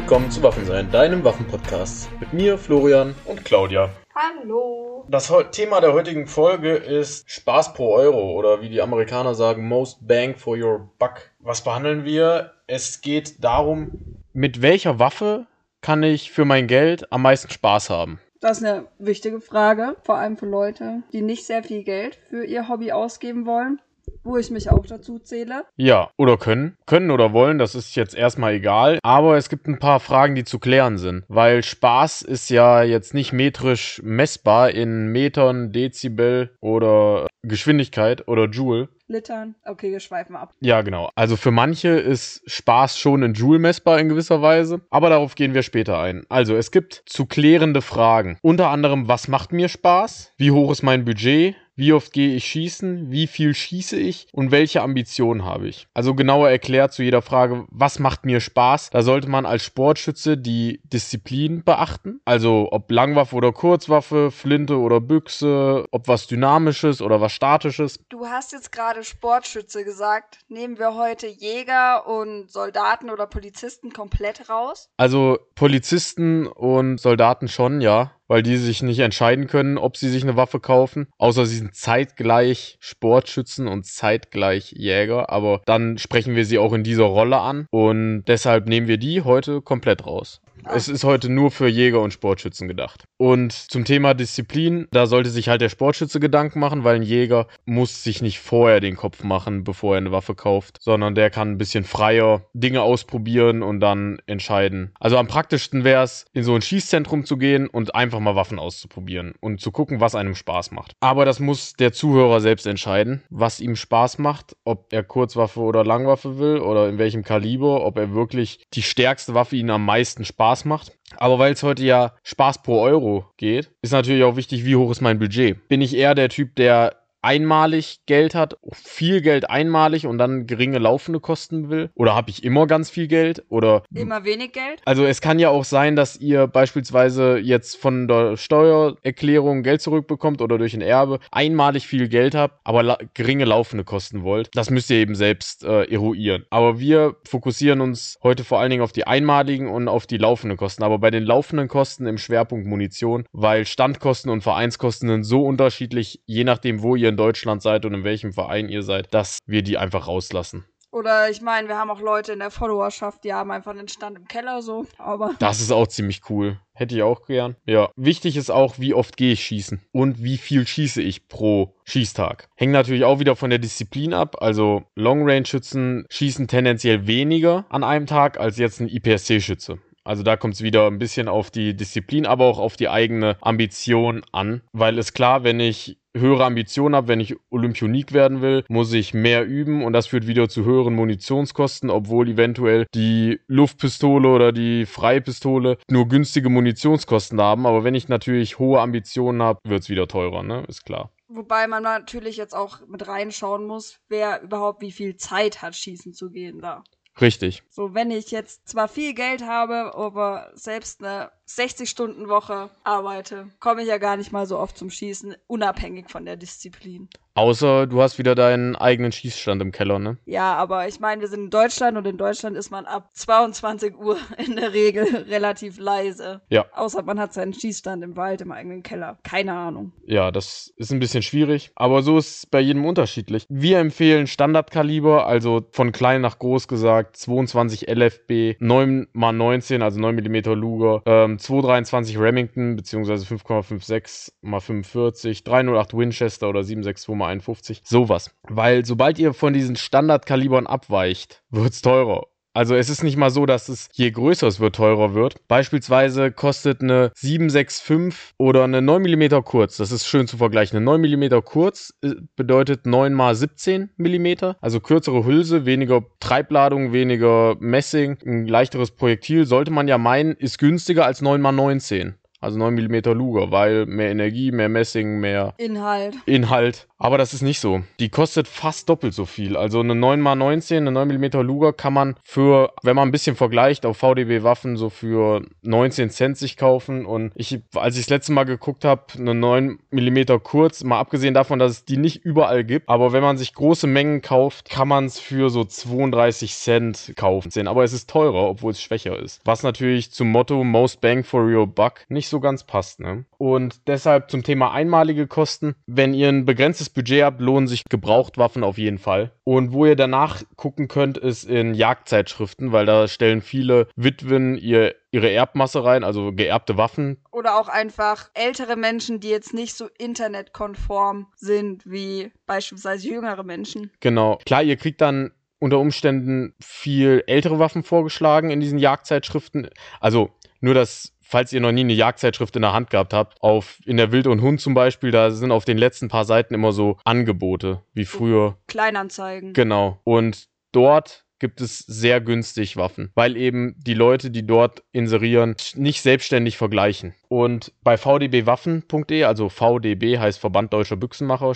Willkommen 0.00 0.30
zu 0.30 0.40
Waffensein, 0.44 0.88
deinem 0.92 1.24
Waffenpodcast. 1.24 2.08
Mit 2.20 2.32
mir, 2.32 2.56
Florian 2.56 3.16
und 3.24 3.44
Claudia. 3.44 3.90
Hallo. 4.14 5.04
Das 5.08 5.32
Thema 5.50 5.80
der 5.80 5.92
heutigen 5.92 6.28
Folge 6.28 6.74
ist 6.74 7.28
Spaß 7.28 7.74
pro 7.74 7.96
Euro 7.96 8.32
oder 8.38 8.62
wie 8.62 8.68
die 8.68 8.80
Amerikaner 8.80 9.34
sagen, 9.34 9.66
Most 9.66 10.06
Bang 10.06 10.36
for 10.36 10.56
Your 10.56 10.88
Buck. 11.00 11.32
Was 11.40 11.64
behandeln 11.64 12.04
wir? 12.04 12.52
Es 12.68 13.00
geht 13.00 13.42
darum, 13.42 13.90
mit 14.32 14.62
welcher 14.62 15.00
Waffe 15.00 15.46
kann 15.80 16.04
ich 16.04 16.30
für 16.30 16.44
mein 16.44 16.68
Geld 16.68 17.12
am 17.12 17.22
meisten 17.22 17.50
Spaß 17.50 17.90
haben? 17.90 18.20
Das 18.40 18.58
ist 18.58 18.64
eine 18.64 18.86
wichtige 19.00 19.40
Frage, 19.40 19.96
vor 20.04 20.14
allem 20.14 20.36
für 20.36 20.46
Leute, 20.46 21.02
die 21.12 21.22
nicht 21.22 21.44
sehr 21.44 21.64
viel 21.64 21.82
Geld 21.82 22.20
für 22.30 22.44
ihr 22.44 22.68
Hobby 22.68 22.92
ausgeben 22.92 23.46
wollen, 23.46 23.80
wo 24.28 24.36
ich 24.36 24.50
mich 24.50 24.70
auch 24.70 24.86
dazu 24.86 25.18
zähle. 25.18 25.64
Ja, 25.76 26.10
oder 26.16 26.36
können. 26.36 26.76
Können 26.86 27.10
oder 27.10 27.32
wollen, 27.32 27.58
das 27.58 27.74
ist 27.74 27.96
jetzt 27.96 28.14
erstmal 28.14 28.54
egal. 28.54 28.98
Aber 29.02 29.36
es 29.36 29.48
gibt 29.48 29.66
ein 29.66 29.78
paar 29.78 30.00
Fragen, 30.00 30.34
die 30.34 30.44
zu 30.44 30.58
klären 30.58 30.98
sind. 30.98 31.24
Weil 31.28 31.64
Spaß 31.64 32.22
ist 32.22 32.50
ja 32.50 32.82
jetzt 32.82 33.14
nicht 33.14 33.32
metrisch 33.32 34.00
messbar 34.04 34.70
in 34.70 35.08
Metern, 35.08 35.72
Dezibel 35.72 36.50
oder 36.60 37.26
Geschwindigkeit 37.42 38.28
oder 38.28 38.46
Joule. 38.46 38.88
Littern. 39.10 39.54
Okay, 39.64 39.90
wir 39.90 40.00
schweifen 40.00 40.36
ab. 40.36 40.52
Ja, 40.60 40.82
genau. 40.82 41.08
Also 41.14 41.36
für 41.36 41.50
manche 41.50 41.88
ist 41.88 42.42
Spaß 42.44 42.98
schon 42.98 43.22
in 43.22 43.32
Joule 43.32 43.58
messbar 43.58 43.98
in 43.98 44.10
gewisser 44.10 44.42
Weise, 44.42 44.82
aber 44.90 45.08
darauf 45.08 45.34
gehen 45.34 45.54
wir 45.54 45.62
später 45.62 45.98
ein. 45.98 46.26
Also 46.28 46.54
es 46.56 46.70
gibt 46.70 47.04
zu 47.06 47.24
klärende 47.24 47.80
Fragen. 47.80 48.38
Unter 48.42 48.68
anderem, 48.68 49.08
was 49.08 49.26
macht 49.26 49.52
mir 49.52 49.70
Spaß? 49.70 50.34
Wie 50.36 50.50
hoch 50.50 50.70
ist 50.70 50.82
mein 50.82 51.06
Budget? 51.06 51.56
Wie 51.78 51.92
oft 51.92 52.12
gehe 52.12 52.34
ich 52.34 52.44
schießen? 52.44 53.12
Wie 53.12 53.28
viel 53.28 53.54
schieße 53.54 53.96
ich? 53.96 54.26
Und 54.32 54.50
welche 54.50 54.82
Ambitionen 54.82 55.44
habe 55.44 55.68
ich? 55.68 55.86
Also 55.94 56.16
genauer 56.16 56.50
erklärt 56.50 56.92
zu 56.92 57.04
jeder 57.04 57.22
Frage, 57.22 57.66
was 57.70 58.00
macht 58.00 58.26
mir 58.26 58.40
Spaß? 58.40 58.90
Da 58.90 59.02
sollte 59.02 59.28
man 59.28 59.46
als 59.46 59.64
Sportschütze 59.64 60.36
die 60.36 60.80
Disziplin 60.82 61.62
beachten. 61.62 62.20
Also 62.24 62.66
ob 62.72 62.90
Langwaffe 62.90 63.36
oder 63.36 63.52
Kurzwaffe, 63.52 64.32
Flinte 64.32 64.76
oder 64.76 65.00
Büchse, 65.00 65.84
ob 65.92 66.08
was 66.08 66.26
Dynamisches 66.26 67.00
oder 67.00 67.20
was 67.20 67.30
Statisches. 67.30 68.00
Du 68.08 68.26
hast 68.26 68.50
jetzt 68.50 68.72
gerade 68.72 69.04
Sportschütze 69.04 69.84
gesagt. 69.84 70.40
Nehmen 70.48 70.80
wir 70.80 70.96
heute 70.96 71.28
Jäger 71.28 72.08
und 72.08 72.50
Soldaten 72.50 73.08
oder 73.08 73.28
Polizisten 73.28 73.92
komplett 73.92 74.50
raus? 74.50 74.90
Also 74.96 75.38
Polizisten 75.54 76.48
und 76.48 76.98
Soldaten 76.98 77.46
schon, 77.46 77.80
ja. 77.80 78.17
Weil 78.28 78.42
die 78.42 78.56
sich 78.56 78.82
nicht 78.82 79.00
entscheiden 79.00 79.46
können, 79.46 79.78
ob 79.78 79.96
sie 79.96 80.08
sich 80.08 80.22
eine 80.22 80.36
Waffe 80.36 80.60
kaufen. 80.60 81.08
Außer 81.18 81.46
sie 81.46 81.56
sind 81.56 81.74
zeitgleich 81.74 82.76
Sportschützen 82.80 83.66
und 83.66 83.86
zeitgleich 83.86 84.72
Jäger. 84.72 85.30
Aber 85.30 85.62
dann 85.64 85.98
sprechen 85.98 86.36
wir 86.36 86.44
sie 86.44 86.58
auch 86.58 86.72
in 86.72 86.84
dieser 86.84 87.04
Rolle 87.04 87.38
an. 87.38 87.66
Und 87.70 88.24
deshalb 88.26 88.68
nehmen 88.68 88.86
wir 88.86 88.98
die 88.98 89.22
heute 89.22 89.62
komplett 89.62 90.06
raus. 90.06 90.40
Es 90.64 90.88
ist 90.88 91.04
heute 91.04 91.30
nur 91.30 91.50
für 91.50 91.68
Jäger 91.68 92.00
und 92.00 92.12
Sportschützen 92.12 92.68
gedacht. 92.68 93.04
Und 93.16 93.52
zum 93.52 93.84
Thema 93.84 94.14
Disziplin, 94.14 94.86
da 94.90 95.06
sollte 95.06 95.30
sich 95.30 95.48
halt 95.48 95.60
der 95.60 95.68
Sportschütze 95.68 96.20
Gedanken 96.20 96.60
machen, 96.60 96.84
weil 96.84 96.96
ein 96.96 97.02
Jäger 97.02 97.46
muss 97.64 98.02
sich 98.02 98.22
nicht 98.22 98.40
vorher 98.40 98.80
den 98.80 98.96
Kopf 98.96 99.22
machen, 99.22 99.64
bevor 99.64 99.94
er 99.94 99.98
eine 99.98 100.12
Waffe 100.12 100.34
kauft, 100.34 100.78
sondern 100.80 101.14
der 101.14 101.30
kann 101.30 101.52
ein 101.52 101.58
bisschen 101.58 101.84
freier 101.84 102.42
Dinge 102.52 102.82
ausprobieren 102.82 103.62
und 103.62 103.80
dann 103.80 104.18
entscheiden. 104.26 104.92
Also 105.00 105.16
am 105.16 105.26
praktischsten 105.26 105.84
wäre 105.84 106.02
es, 106.02 106.26
in 106.32 106.44
so 106.44 106.54
ein 106.54 106.62
Schießzentrum 106.62 107.24
zu 107.24 107.36
gehen 107.38 107.66
und 107.66 107.94
einfach 107.94 108.20
mal 108.20 108.36
Waffen 108.36 108.58
auszuprobieren 108.58 109.34
und 109.40 109.60
zu 109.60 109.72
gucken, 109.72 110.00
was 110.00 110.14
einem 110.14 110.34
Spaß 110.34 110.70
macht. 110.70 110.92
Aber 111.00 111.24
das 111.24 111.40
muss 111.40 111.74
der 111.74 111.92
Zuhörer 111.92 112.40
selbst 112.40 112.66
entscheiden, 112.66 113.22
was 113.30 113.60
ihm 113.60 113.76
Spaß 113.76 114.18
macht, 114.18 114.56
ob 114.64 114.92
er 114.92 115.02
Kurzwaffe 115.02 115.60
oder 115.60 115.84
Langwaffe 115.84 116.38
will 116.38 116.58
oder 116.58 116.88
in 116.88 116.98
welchem 116.98 117.24
Kaliber, 117.24 117.84
ob 117.84 117.98
er 117.98 118.14
wirklich 118.14 118.60
die 118.74 118.82
stärkste 118.82 119.34
Waffe 119.34 119.56
ihn 119.56 119.70
am 119.70 119.84
meisten 119.84 120.24
Spaß 120.24 120.47
macht. 120.64 120.92
Aber 121.16 121.38
weil 121.38 121.52
es 121.52 121.62
heute 121.62 121.84
ja 121.84 122.14
Spaß 122.22 122.62
pro 122.62 122.80
Euro 122.80 123.26
geht, 123.36 123.70
ist 123.82 123.92
natürlich 123.92 124.24
auch 124.24 124.36
wichtig, 124.36 124.64
wie 124.64 124.76
hoch 124.76 124.90
ist 124.90 125.00
mein 125.00 125.18
Budget. 125.18 125.68
Bin 125.68 125.80
ich 125.80 125.96
eher 125.96 126.14
der 126.14 126.28
Typ, 126.28 126.54
der 126.56 126.96
einmalig 127.22 128.00
Geld 128.06 128.34
hat, 128.34 128.56
viel 128.72 129.20
Geld 129.20 129.48
einmalig 129.50 130.06
und 130.06 130.18
dann 130.18 130.46
geringe 130.46 130.78
laufende 130.78 131.20
Kosten 131.20 131.68
will? 131.70 131.90
Oder 131.94 132.14
habe 132.14 132.30
ich 132.30 132.44
immer 132.44 132.66
ganz 132.66 132.90
viel 132.90 133.08
Geld? 133.08 133.44
Oder 133.48 133.82
Immer 133.94 134.24
wenig 134.24 134.52
Geld? 134.52 134.80
also 134.84 135.04
es 135.04 135.20
kann 135.20 135.38
ja 135.38 135.48
auch 135.50 135.64
sein, 135.64 135.96
dass 135.96 136.16
ihr 136.16 136.46
beispielsweise 136.46 137.38
jetzt 137.38 137.76
von 137.76 138.08
der 138.08 138.36
Steuererklärung 138.36 139.62
Geld 139.62 139.82
zurückbekommt 139.82 140.40
oder 140.42 140.58
durch 140.58 140.74
ein 140.74 140.80
Erbe 140.80 141.18
einmalig 141.30 141.86
viel 141.86 142.08
Geld 142.08 142.34
habt, 142.34 142.60
aber 142.64 142.82
la 142.82 142.98
geringe 143.14 143.44
laufende 143.44 143.84
Kosten 143.84 144.22
wollt. 144.22 144.50
Das 144.54 144.70
müsst 144.70 144.90
ihr 144.90 144.96
eben 144.98 145.14
selbst 145.14 145.64
äh, 145.64 145.84
eruieren. 145.84 146.44
Aber 146.50 146.78
wir 146.78 147.16
fokussieren 147.24 147.80
uns 147.80 148.18
heute 148.22 148.44
vor 148.44 148.60
allen 148.60 148.70
Dingen 148.70 148.82
auf 148.82 148.92
die 148.92 149.06
einmaligen 149.06 149.68
und 149.68 149.88
auf 149.88 150.06
die 150.06 150.18
laufenden 150.18 150.56
Kosten. 150.56 150.82
Aber 150.82 150.98
bei 150.98 151.10
den 151.10 151.24
laufenden 151.24 151.68
Kosten 151.68 152.06
im 152.06 152.18
Schwerpunkt 152.18 152.66
Munition, 152.66 153.24
weil 153.32 153.66
Standkosten 153.66 154.30
und 154.30 154.42
Vereinskosten 154.42 155.08
sind 155.08 155.24
so 155.24 155.44
unterschiedlich, 155.44 156.20
je 156.26 156.44
nachdem, 156.44 156.82
wo 156.82 156.96
ihr 156.96 157.07
in 157.08 157.16
Deutschland 157.16 157.62
seid 157.62 157.84
und 157.84 157.94
in 157.94 158.04
welchem 158.04 158.32
Verein 158.32 158.68
ihr 158.68 158.82
seid, 158.82 159.12
dass 159.12 159.38
wir 159.46 159.62
die 159.62 159.78
einfach 159.78 160.06
rauslassen. 160.06 160.64
Oder 160.90 161.28
ich 161.28 161.42
meine, 161.42 161.68
wir 161.68 161.76
haben 161.76 161.90
auch 161.90 162.00
Leute 162.00 162.32
in 162.32 162.38
der 162.38 162.50
Followerschaft, 162.50 163.22
die 163.22 163.34
haben 163.34 163.50
einfach 163.50 163.72
einen 163.72 163.88
Stand 163.88 164.16
im 164.16 164.26
Keller 164.26 164.62
so. 164.62 164.86
Aber 164.96 165.34
Das 165.38 165.60
ist 165.60 165.70
auch 165.70 165.86
ziemlich 165.86 166.22
cool. 166.30 166.58
Hätte 166.72 166.96
ich 166.96 167.02
auch 167.02 167.26
gern. 167.26 167.56
Ja. 167.66 167.90
Wichtig 167.96 168.36
ist 168.36 168.50
auch, 168.50 168.78
wie 168.78 168.94
oft 168.94 169.16
gehe 169.16 169.32
ich 169.32 169.44
schießen 169.44 169.82
und 169.92 170.22
wie 170.22 170.38
viel 170.38 170.66
schieße 170.66 171.02
ich 171.02 171.28
pro 171.28 171.74
Schießtag. 171.84 172.48
Hängt 172.56 172.72
natürlich 172.72 173.04
auch 173.04 173.18
wieder 173.18 173.36
von 173.36 173.50
der 173.50 173.58
Disziplin 173.58 174.14
ab. 174.14 174.40
Also 174.40 174.84
Long-Range-Schützen 174.94 176.06
schießen 176.08 176.48
tendenziell 176.48 177.06
weniger 177.06 177.66
an 177.68 177.84
einem 177.84 178.06
Tag 178.06 178.40
als 178.40 178.56
jetzt 178.56 178.80
ein 178.80 178.88
IPSC-Schütze. 178.88 179.78
Also 180.04 180.22
da 180.22 180.38
kommt 180.38 180.54
es 180.54 180.62
wieder 180.62 180.86
ein 180.86 180.98
bisschen 180.98 181.28
auf 181.28 181.50
die 181.50 181.76
Disziplin, 181.76 182.24
aber 182.24 182.46
auch 182.46 182.58
auf 182.58 182.76
die 182.76 182.88
eigene 182.88 183.36
Ambition 183.42 184.22
an. 184.32 184.62
Weil 184.72 184.98
es 184.98 185.12
klar, 185.12 185.44
wenn 185.44 185.60
ich 185.60 185.98
höhere 186.20 186.44
Ambitionen 186.44 186.94
habe, 186.94 187.08
wenn 187.08 187.20
ich 187.20 187.36
Olympionik 187.50 188.12
werden 188.12 188.40
will, 188.42 188.64
muss 188.68 188.92
ich 188.92 189.14
mehr 189.14 189.46
üben 189.46 189.84
und 189.84 189.92
das 189.92 190.06
führt 190.06 190.26
wieder 190.26 190.48
zu 190.48 190.64
höheren 190.64 190.94
Munitionskosten, 190.94 191.90
obwohl 191.90 192.28
eventuell 192.28 192.86
die 192.94 193.40
Luftpistole 193.46 194.28
oder 194.28 194.52
die 194.52 194.86
Freipistole 194.86 195.78
nur 195.90 196.08
günstige 196.08 196.48
Munitionskosten 196.48 197.40
haben. 197.40 197.66
Aber 197.66 197.84
wenn 197.84 197.94
ich 197.94 198.08
natürlich 198.08 198.58
hohe 198.58 198.80
Ambitionen 198.80 199.42
habe, 199.42 199.60
wird 199.64 199.82
es 199.82 199.88
wieder 199.88 200.08
teurer, 200.08 200.42
ne? 200.42 200.64
Ist 200.68 200.84
klar. 200.84 201.10
wobei 201.28 201.66
man 201.66 201.82
natürlich 201.82 202.36
jetzt 202.36 202.54
auch 202.54 202.86
mit 202.88 203.06
reinschauen 203.06 203.66
muss, 203.66 204.00
wer 204.08 204.42
überhaupt 204.42 204.80
wie 204.82 204.92
viel 204.92 205.16
Zeit 205.16 205.62
hat, 205.62 205.76
schießen 205.76 206.14
zu 206.14 206.30
gehen 206.30 206.60
da. 206.60 206.82
Richtig. 207.20 207.62
So, 207.68 207.94
wenn 207.94 208.10
ich 208.10 208.30
jetzt 208.30 208.68
zwar 208.68 208.88
viel 208.88 209.12
Geld 209.14 209.42
habe, 209.42 209.94
aber 209.94 210.50
selbst 210.54 211.02
eine 211.02 211.30
60-Stunden-Woche 211.48 212.70
arbeite, 212.84 213.48
komme 213.58 213.82
ich 213.82 213.88
ja 213.88 213.98
gar 213.98 214.16
nicht 214.16 214.32
mal 214.32 214.46
so 214.46 214.58
oft 214.58 214.76
zum 214.76 214.90
Schießen, 214.90 215.34
unabhängig 215.46 216.10
von 216.10 216.24
der 216.24 216.36
Disziplin. 216.36 217.08
Außer 217.38 217.86
du 217.86 218.02
hast 218.02 218.18
wieder 218.18 218.34
deinen 218.34 218.74
eigenen 218.74 219.12
Schießstand 219.12 219.62
im 219.62 219.70
Keller, 219.70 220.00
ne? 220.00 220.18
Ja, 220.24 220.54
aber 220.54 220.88
ich 220.88 220.98
meine, 220.98 221.20
wir 221.20 221.28
sind 221.28 221.44
in 221.44 221.50
Deutschland 221.50 221.96
und 221.96 222.04
in 222.04 222.16
Deutschland 222.16 222.56
ist 222.56 222.72
man 222.72 222.84
ab 222.84 223.10
22 223.12 223.96
Uhr 223.96 224.16
in 224.44 224.56
der 224.56 224.72
Regel 224.72 225.04
relativ 225.28 225.78
leise. 225.78 226.40
Ja. 226.50 226.66
Außer 226.74 227.04
man 227.04 227.20
hat 227.20 227.32
seinen 227.32 227.54
Schießstand 227.54 228.02
im 228.02 228.16
Wald, 228.16 228.40
im 228.40 228.50
eigenen 228.50 228.82
Keller. 228.82 229.18
Keine 229.22 229.52
Ahnung. 229.52 229.92
Ja, 230.04 230.32
das 230.32 230.74
ist 230.78 230.90
ein 230.90 230.98
bisschen 230.98 231.22
schwierig, 231.22 231.70
aber 231.76 232.02
so 232.02 232.18
ist 232.18 232.38
es 232.38 232.46
bei 232.46 232.58
jedem 232.58 232.84
unterschiedlich. 232.84 233.46
Wir 233.48 233.78
empfehlen 233.78 234.26
Standardkaliber, 234.26 235.28
also 235.28 235.64
von 235.70 235.92
klein 235.92 236.22
nach 236.22 236.40
groß 236.40 236.66
gesagt, 236.66 237.16
22 237.18 237.88
LFB, 237.88 238.58
9x19, 238.60 239.82
also 239.82 240.00
9 240.00 240.16
mm 240.16 240.54
Luger, 240.54 241.02
ähm, 241.06 241.37
223 241.38 242.18
Remington, 242.18 242.76
beziehungsweise 242.76 243.24
5,56 243.26 243.92
x 243.94 244.32
45, 244.42 245.44
308 245.44 245.94
Winchester 245.94 246.48
oder 246.48 246.62
762 246.62 247.08
x 247.08 247.22
51, 247.22 247.82
sowas. 247.84 248.30
Weil 248.42 248.84
sobald 248.84 249.18
ihr 249.18 249.34
von 249.34 249.52
diesen 249.52 249.76
Standardkalibern 249.76 250.66
abweicht, 250.66 251.42
wird's 251.50 251.82
teurer. 251.82 252.26
Also 252.58 252.74
es 252.74 252.90
ist 252.90 253.04
nicht 253.04 253.16
mal 253.16 253.30
so, 253.30 253.46
dass 253.46 253.68
es 253.68 253.88
je 253.92 254.10
größer 254.10 254.48
es 254.48 254.58
wird, 254.58 254.74
teurer 254.74 255.14
wird. 255.14 255.36
Beispielsweise 255.46 256.32
kostet 256.32 256.82
eine 256.82 257.12
765 257.14 258.34
oder 258.36 258.64
eine 258.64 258.82
9 258.82 259.00
mm 259.00 259.44
kurz, 259.44 259.76
das 259.76 259.92
ist 259.92 260.08
schön 260.08 260.26
zu 260.26 260.38
vergleichen. 260.38 260.76
Eine 260.76 260.84
9 260.84 261.02
mm 261.02 261.40
kurz 261.44 261.94
äh, 262.02 262.14
bedeutet 262.34 262.84
9 262.84 263.16
x 263.16 263.38
17 263.38 263.90
mm, 263.96 264.26
also 264.60 264.80
kürzere 264.80 265.24
Hülse, 265.24 265.66
weniger 265.66 266.02
Treibladung, 266.18 266.92
weniger 266.92 267.54
Messing, 267.60 268.18
ein 268.26 268.48
leichteres 268.48 268.90
Projektil, 268.90 269.46
sollte 269.46 269.70
man 269.70 269.86
ja 269.86 269.96
meinen, 269.96 270.32
ist 270.32 270.58
günstiger 270.58 271.06
als 271.06 271.22
9 271.22 271.40
x 271.40 271.52
19. 271.54 272.14
Also 272.40 272.58
9 272.58 272.74
mm 272.74 273.12
Luger, 273.12 273.50
weil 273.50 273.86
mehr 273.86 274.10
Energie, 274.10 274.52
mehr 274.52 274.68
Messing, 274.68 275.18
mehr 275.18 275.54
Inhalt. 275.58 276.16
Inhalt. 276.26 276.86
Aber 276.98 277.16
das 277.16 277.32
ist 277.32 277.42
nicht 277.42 277.60
so. 277.60 277.82
Die 278.00 278.08
kostet 278.08 278.48
fast 278.48 278.88
doppelt 278.88 279.14
so 279.14 279.24
viel. 279.24 279.56
Also 279.56 279.80
eine 279.80 279.94
9x19, 279.94 280.78
eine 280.78 280.92
9 280.92 281.08
mm 281.08 281.40
Luger 281.42 281.72
kann 281.72 281.92
man 281.92 282.16
für, 282.24 282.72
wenn 282.82 282.96
man 282.96 283.08
ein 283.08 283.12
bisschen 283.12 283.36
vergleicht, 283.36 283.86
auf 283.86 283.98
VDB 283.98 284.42
Waffen 284.42 284.76
so 284.76 284.90
für 284.90 285.42
19 285.62 286.10
Cent 286.10 286.36
sich 286.36 286.56
kaufen. 286.56 287.06
Und 287.06 287.32
ich, 287.34 287.60
als 287.74 287.96
ich 287.96 288.06
das 288.06 288.10
letzte 288.10 288.32
Mal 288.32 288.44
geguckt 288.44 288.84
habe, 288.84 289.02
eine 289.16 289.34
9 289.34 289.78
mm 289.90 290.18
kurz, 290.42 290.82
mal 290.82 290.98
abgesehen 290.98 291.34
davon, 291.34 291.58
dass 291.58 291.72
es 291.72 291.84
die 291.84 291.96
nicht 291.96 292.24
überall 292.24 292.64
gibt, 292.64 292.88
aber 292.88 293.12
wenn 293.12 293.22
man 293.22 293.38
sich 293.38 293.54
große 293.54 293.86
Mengen 293.86 294.22
kauft, 294.22 294.68
kann 294.68 294.88
man 294.88 295.04
es 295.04 295.20
für 295.20 295.50
so 295.50 295.64
32 295.64 296.54
Cent 296.54 297.12
kaufen. 297.16 297.68
Aber 297.68 297.84
es 297.84 297.92
ist 297.92 298.10
teurer, 298.10 298.48
obwohl 298.48 298.72
es 298.72 298.82
schwächer 298.82 299.18
ist. 299.18 299.40
Was 299.44 299.62
natürlich 299.62 300.10
zum 300.10 300.30
Motto 300.30 300.64
Most 300.64 301.00
Bang 301.00 301.24
for 301.24 301.44
Your 301.44 301.66
Buck 301.66 302.04
nicht 302.08 302.27
so 302.28 302.40
ganz 302.40 302.64
passt. 302.64 303.00
Ne? 303.00 303.24
Und 303.38 303.86
deshalb 303.86 304.30
zum 304.30 304.42
Thema 304.42 304.72
einmalige 304.72 305.26
Kosten. 305.26 305.74
Wenn 305.86 306.14
ihr 306.14 306.28
ein 306.28 306.44
begrenztes 306.44 306.90
Budget 306.90 307.24
habt, 307.24 307.40
lohnen 307.40 307.68
sich 307.68 307.84
Gebrauchtwaffen 307.84 308.64
auf 308.64 308.78
jeden 308.78 308.98
Fall. 308.98 309.32
Und 309.44 309.72
wo 309.72 309.86
ihr 309.86 309.96
danach 309.96 310.42
gucken 310.56 310.88
könnt, 310.88 311.18
ist 311.18 311.44
in 311.44 311.74
Jagdzeitschriften, 311.74 312.72
weil 312.72 312.86
da 312.86 313.08
stellen 313.08 313.42
viele 313.42 313.88
Witwen 313.96 314.56
ihr 314.56 314.94
ihre 315.10 315.30
Erbmasse 315.30 315.84
rein, 315.84 316.04
also 316.04 316.32
geerbte 316.32 316.76
Waffen. 316.76 317.16
Oder 317.32 317.58
auch 317.58 317.68
einfach 317.68 318.28
ältere 318.34 318.76
Menschen, 318.76 319.20
die 319.20 319.30
jetzt 319.30 319.54
nicht 319.54 319.74
so 319.74 319.88
internetkonform 319.98 321.28
sind 321.34 321.90
wie 321.90 322.30
beispielsweise 322.46 323.08
jüngere 323.08 323.42
Menschen. 323.42 323.90
Genau. 324.00 324.38
Klar, 324.44 324.62
ihr 324.62 324.76
kriegt 324.76 325.00
dann 325.00 325.32
unter 325.58 325.78
Umständen 325.78 326.54
viel 326.60 327.24
ältere 327.26 327.58
Waffen 327.58 327.82
vorgeschlagen 327.82 328.50
in 328.50 328.60
diesen 328.60 328.78
Jagdzeitschriften. 328.78 329.70
Also 330.00 330.30
nur 330.60 330.74
das 330.74 331.14
falls 331.28 331.52
ihr 331.52 331.60
noch 331.60 331.72
nie 331.72 331.82
eine 331.82 331.92
Jagdzeitschrift 331.92 332.56
in 332.56 332.62
der 332.62 332.72
Hand 332.72 332.88
gehabt 332.90 333.12
habt, 333.12 333.40
auf 333.42 333.78
in 333.84 333.98
der 333.98 334.12
Wild 334.12 334.26
und 334.26 334.40
Hund 334.40 334.60
zum 334.60 334.72
Beispiel, 334.72 335.10
da 335.10 335.30
sind 335.30 335.52
auf 335.52 335.66
den 335.66 335.76
letzten 335.76 336.08
paar 336.08 336.24
Seiten 336.24 336.54
immer 336.54 336.72
so 336.72 336.96
Angebote, 337.04 337.82
wie 337.92 338.06
früher. 338.06 338.56
Kleinanzeigen. 338.66 339.52
Genau. 339.52 340.00
Und 340.04 340.48
dort 340.72 341.26
gibt 341.38 341.60
es 341.60 341.78
sehr 341.78 342.20
günstig 342.20 342.76
Waffen, 342.76 343.12
weil 343.14 343.36
eben 343.36 343.76
die 343.78 343.94
Leute, 343.94 344.30
die 344.30 344.46
dort 344.46 344.82
inserieren, 344.90 345.54
nicht 345.74 346.02
selbstständig 346.02 346.56
vergleichen. 346.56 347.14
Und 347.28 347.72
bei 347.82 347.96
vdbwaffen.de, 347.96 349.24
also 349.24 349.48
VDB 349.48 350.18
heißt 350.18 350.40
Verband 350.40 350.72
Deutscher 350.72 350.96
Büchsenmacher, 350.96 351.52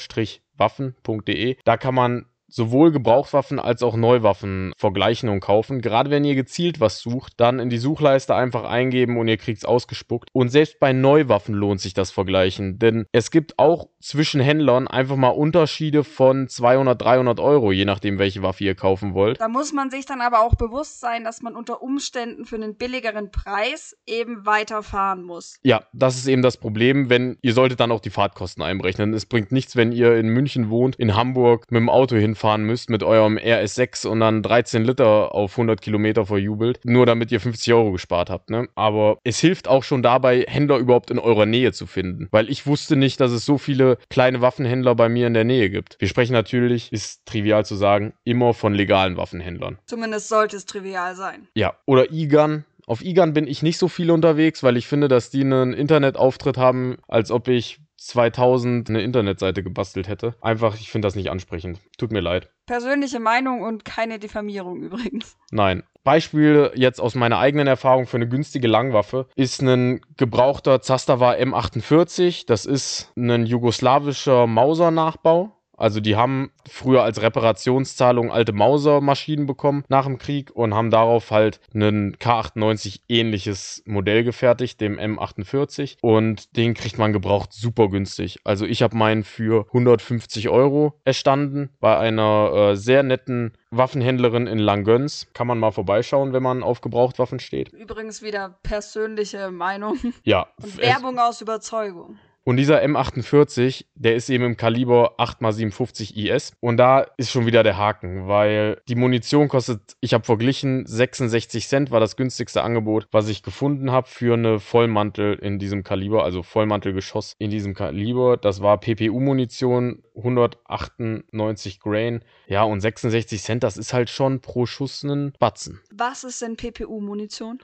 Waffen.de, 0.56 1.56
da 1.64 1.76
kann 1.76 1.94
man 1.94 2.26
sowohl 2.52 2.92
Gebrauchswaffen 2.92 3.58
als 3.58 3.82
auch 3.82 3.96
Neuwaffen 3.96 4.72
vergleichen 4.76 5.28
und 5.28 5.40
kaufen. 5.40 5.80
Gerade 5.80 6.10
wenn 6.10 6.24
ihr 6.24 6.34
gezielt 6.34 6.80
was 6.80 7.00
sucht, 7.00 7.34
dann 7.38 7.58
in 7.58 7.70
die 7.70 7.78
Suchleiste 7.78 8.34
einfach 8.34 8.64
eingeben 8.64 9.16
und 9.16 9.26
ihr 9.28 9.38
kriegt 9.38 9.58
es 9.58 9.64
ausgespuckt. 9.64 10.28
Und 10.32 10.50
selbst 10.50 10.78
bei 10.78 10.92
Neuwaffen 10.92 11.54
lohnt 11.54 11.80
sich 11.80 11.94
das 11.94 12.10
Vergleichen, 12.10 12.78
denn 12.78 13.06
es 13.12 13.30
gibt 13.30 13.58
auch 13.58 13.88
zwischen 14.00 14.40
Händlern 14.40 14.86
einfach 14.86 15.16
mal 15.16 15.30
Unterschiede 15.30 16.04
von 16.04 16.48
200, 16.48 17.00
300 17.00 17.40
Euro, 17.40 17.72
je 17.72 17.84
nachdem, 17.84 18.18
welche 18.18 18.42
Waffe 18.42 18.64
ihr 18.64 18.74
kaufen 18.74 19.14
wollt. 19.14 19.40
Da 19.40 19.48
muss 19.48 19.72
man 19.72 19.90
sich 19.90 20.04
dann 20.04 20.20
aber 20.20 20.40
auch 20.40 20.54
bewusst 20.54 21.00
sein, 21.00 21.24
dass 21.24 21.40
man 21.40 21.56
unter 21.56 21.82
Umständen 21.82 22.44
für 22.44 22.56
einen 22.56 22.76
billigeren 22.76 23.30
Preis 23.30 23.96
eben 24.06 24.44
weiterfahren 24.44 25.22
muss. 25.22 25.58
Ja, 25.62 25.84
das 25.92 26.16
ist 26.16 26.26
eben 26.26 26.42
das 26.42 26.58
Problem, 26.58 27.08
wenn 27.08 27.38
ihr 27.40 27.54
solltet 27.54 27.80
dann 27.80 27.92
auch 27.92 28.00
die 28.00 28.10
Fahrtkosten 28.10 28.62
einberechnen. 28.62 29.14
Es 29.14 29.24
bringt 29.24 29.52
nichts, 29.52 29.76
wenn 29.76 29.92
ihr 29.92 30.16
in 30.16 30.28
München 30.28 30.68
wohnt, 30.68 30.96
in 30.96 31.16
Hamburg 31.16 31.70
mit 31.70 31.80
dem 31.80 31.88
Auto 31.88 32.16
hinfahrt 32.16 32.41
fahren 32.42 32.64
müsst 32.64 32.90
mit 32.90 33.04
eurem 33.04 33.38
RS6 33.38 34.06
und 34.08 34.18
dann 34.18 34.42
13 34.42 34.84
Liter 34.84 35.32
auf 35.32 35.52
100 35.52 35.80
Kilometer 35.80 36.26
verjubelt, 36.26 36.80
nur 36.84 37.06
damit 37.06 37.30
ihr 37.30 37.38
50 37.38 37.72
Euro 37.72 37.92
gespart 37.92 38.30
habt. 38.30 38.50
Ne? 38.50 38.68
Aber 38.74 39.18
es 39.22 39.38
hilft 39.38 39.68
auch 39.68 39.84
schon 39.84 40.02
dabei, 40.02 40.44
Händler 40.48 40.78
überhaupt 40.78 41.12
in 41.12 41.20
eurer 41.20 41.46
Nähe 41.46 41.72
zu 41.72 41.86
finden, 41.86 42.26
weil 42.32 42.50
ich 42.50 42.66
wusste 42.66 42.96
nicht, 42.96 43.20
dass 43.20 43.30
es 43.30 43.46
so 43.46 43.58
viele 43.58 43.96
kleine 44.10 44.40
Waffenhändler 44.40 44.96
bei 44.96 45.08
mir 45.08 45.28
in 45.28 45.34
der 45.34 45.44
Nähe 45.44 45.70
gibt. 45.70 45.96
Wir 46.00 46.08
sprechen 46.08 46.32
natürlich, 46.32 46.92
ist 46.92 47.24
trivial 47.26 47.64
zu 47.64 47.76
sagen, 47.76 48.12
immer 48.24 48.54
von 48.54 48.74
legalen 48.74 49.16
Waffenhändlern. 49.16 49.78
Zumindest 49.86 50.28
sollte 50.28 50.56
es 50.56 50.66
trivial 50.66 51.14
sein. 51.14 51.46
Ja, 51.54 51.76
oder 51.86 52.10
IGAN, 52.10 52.64
auf 52.86 53.04
IGAN 53.04 53.34
bin 53.34 53.46
ich 53.46 53.62
nicht 53.62 53.78
so 53.78 53.86
viel 53.86 54.10
unterwegs, 54.10 54.64
weil 54.64 54.76
ich 54.76 54.88
finde, 54.88 55.06
dass 55.06 55.30
die 55.30 55.42
einen 55.42 55.72
Internetauftritt 55.72 56.56
haben, 56.56 56.96
als 57.06 57.30
ob 57.30 57.46
ich 57.46 57.78
2000 58.06 58.88
eine 58.88 59.02
Internetseite 59.02 59.62
gebastelt 59.62 60.08
hätte. 60.08 60.34
Einfach, 60.40 60.74
ich 60.74 60.90
finde 60.90 61.06
das 61.06 61.14
nicht 61.14 61.30
ansprechend. 61.30 61.80
Tut 61.98 62.12
mir 62.12 62.20
leid. 62.20 62.50
Persönliche 62.66 63.20
Meinung 63.20 63.62
und 63.62 63.84
keine 63.84 64.18
Diffamierung 64.18 64.82
übrigens. 64.82 65.36
Nein. 65.50 65.82
Beispiel 66.04 66.72
jetzt 66.74 67.00
aus 67.00 67.14
meiner 67.14 67.38
eigenen 67.38 67.68
Erfahrung 67.68 68.06
für 68.06 68.16
eine 68.16 68.28
günstige 68.28 68.66
Langwaffe 68.66 69.28
ist 69.36 69.62
ein 69.62 70.00
gebrauchter 70.16 70.80
Zastava 70.80 71.32
M48. 71.34 72.46
Das 72.46 72.66
ist 72.66 73.12
ein 73.16 73.46
jugoslawischer 73.46 74.48
Mauser-Nachbau. 74.48 75.56
Also 75.76 76.00
die 76.00 76.16
haben 76.16 76.52
früher 76.68 77.02
als 77.02 77.22
Reparationszahlung 77.22 78.30
alte 78.30 78.52
Mauser-Maschinen 78.52 79.46
bekommen 79.46 79.84
nach 79.88 80.04
dem 80.04 80.18
Krieg 80.18 80.50
und 80.54 80.74
haben 80.74 80.90
darauf 80.90 81.30
halt 81.30 81.60
einen 81.74 82.16
K98 82.16 83.00
ähnliches 83.08 83.82
Modell 83.86 84.24
gefertigt, 84.24 84.80
dem 84.80 84.98
M48. 84.98 85.96
Und 86.00 86.56
den 86.56 86.74
kriegt 86.74 86.98
man 86.98 87.12
gebraucht 87.12 87.52
super 87.52 87.88
günstig. 87.88 88.38
Also 88.44 88.66
ich 88.66 88.82
habe 88.82 88.96
meinen 88.96 89.24
für 89.24 89.66
150 89.68 90.48
Euro 90.48 91.00
erstanden 91.04 91.70
bei 91.80 91.98
einer 91.98 92.52
äh, 92.52 92.76
sehr 92.76 93.02
netten 93.02 93.52
Waffenhändlerin 93.70 94.46
in 94.46 94.58
Langöns. 94.58 95.28
Kann 95.32 95.46
man 95.46 95.58
mal 95.58 95.72
vorbeischauen, 95.72 96.32
wenn 96.32 96.42
man 96.42 96.62
auf 96.62 96.80
Gebrauchtwaffen 96.80 97.40
steht. 97.40 97.70
Übrigens 97.70 98.22
wieder 98.22 98.58
persönliche 98.62 99.50
Meinung. 99.50 99.98
Ja. 100.24 100.48
Und 100.62 100.76
Werbung 100.78 101.18
aus 101.18 101.40
Überzeugung. 101.40 102.18
Und 102.44 102.56
dieser 102.56 102.82
M48, 102.82 103.84
der 103.94 104.16
ist 104.16 104.28
eben 104.28 104.44
im 104.44 104.56
Kaliber 104.56 105.20
8x57 105.20 106.16
IS. 106.16 106.52
Und 106.58 106.76
da 106.76 107.06
ist 107.16 107.30
schon 107.30 107.46
wieder 107.46 107.62
der 107.62 107.76
Haken, 107.76 108.26
weil 108.26 108.80
die 108.88 108.96
Munition 108.96 109.46
kostet, 109.46 109.96
ich 110.00 110.12
habe 110.12 110.24
verglichen, 110.24 110.84
66 110.84 111.68
Cent 111.68 111.90
war 111.92 112.00
das 112.00 112.16
günstigste 112.16 112.62
Angebot, 112.64 113.06
was 113.12 113.28
ich 113.28 113.44
gefunden 113.44 113.92
habe 113.92 114.08
für 114.08 114.34
eine 114.34 114.58
Vollmantel 114.58 115.34
in 115.34 115.60
diesem 115.60 115.84
Kaliber, 115.84 116.24
also 116.24 116.42
Vollmantelgeschoss 116.42 117.36
in 117.38 117.50
diesem 117.50 117.74
Kaliber. 117.74 118.36
Das 118.36 118.60
war 118.60 118.80
PPU-Munition, 118.80 120.02
198 120.16 121.78
Grain. 121.78 122.24
Ja, 122.48 122.64
und 122.64 122.80
66 122.80 123.40
Cent, 123.40 123.62
das 123.62 123.76
ist 123.76 123.92
halt 123.92 124.10
schon 124.10 124.40
pro 124.40 124.66
Schuss 124.66 125.04
ein 125.04 125.32
Batzen. 125.38 125.80
Was 125.94 126.24
ist 126.24 126.42
denn 126.42 126.56
PPU-Munition? 126.56 127.60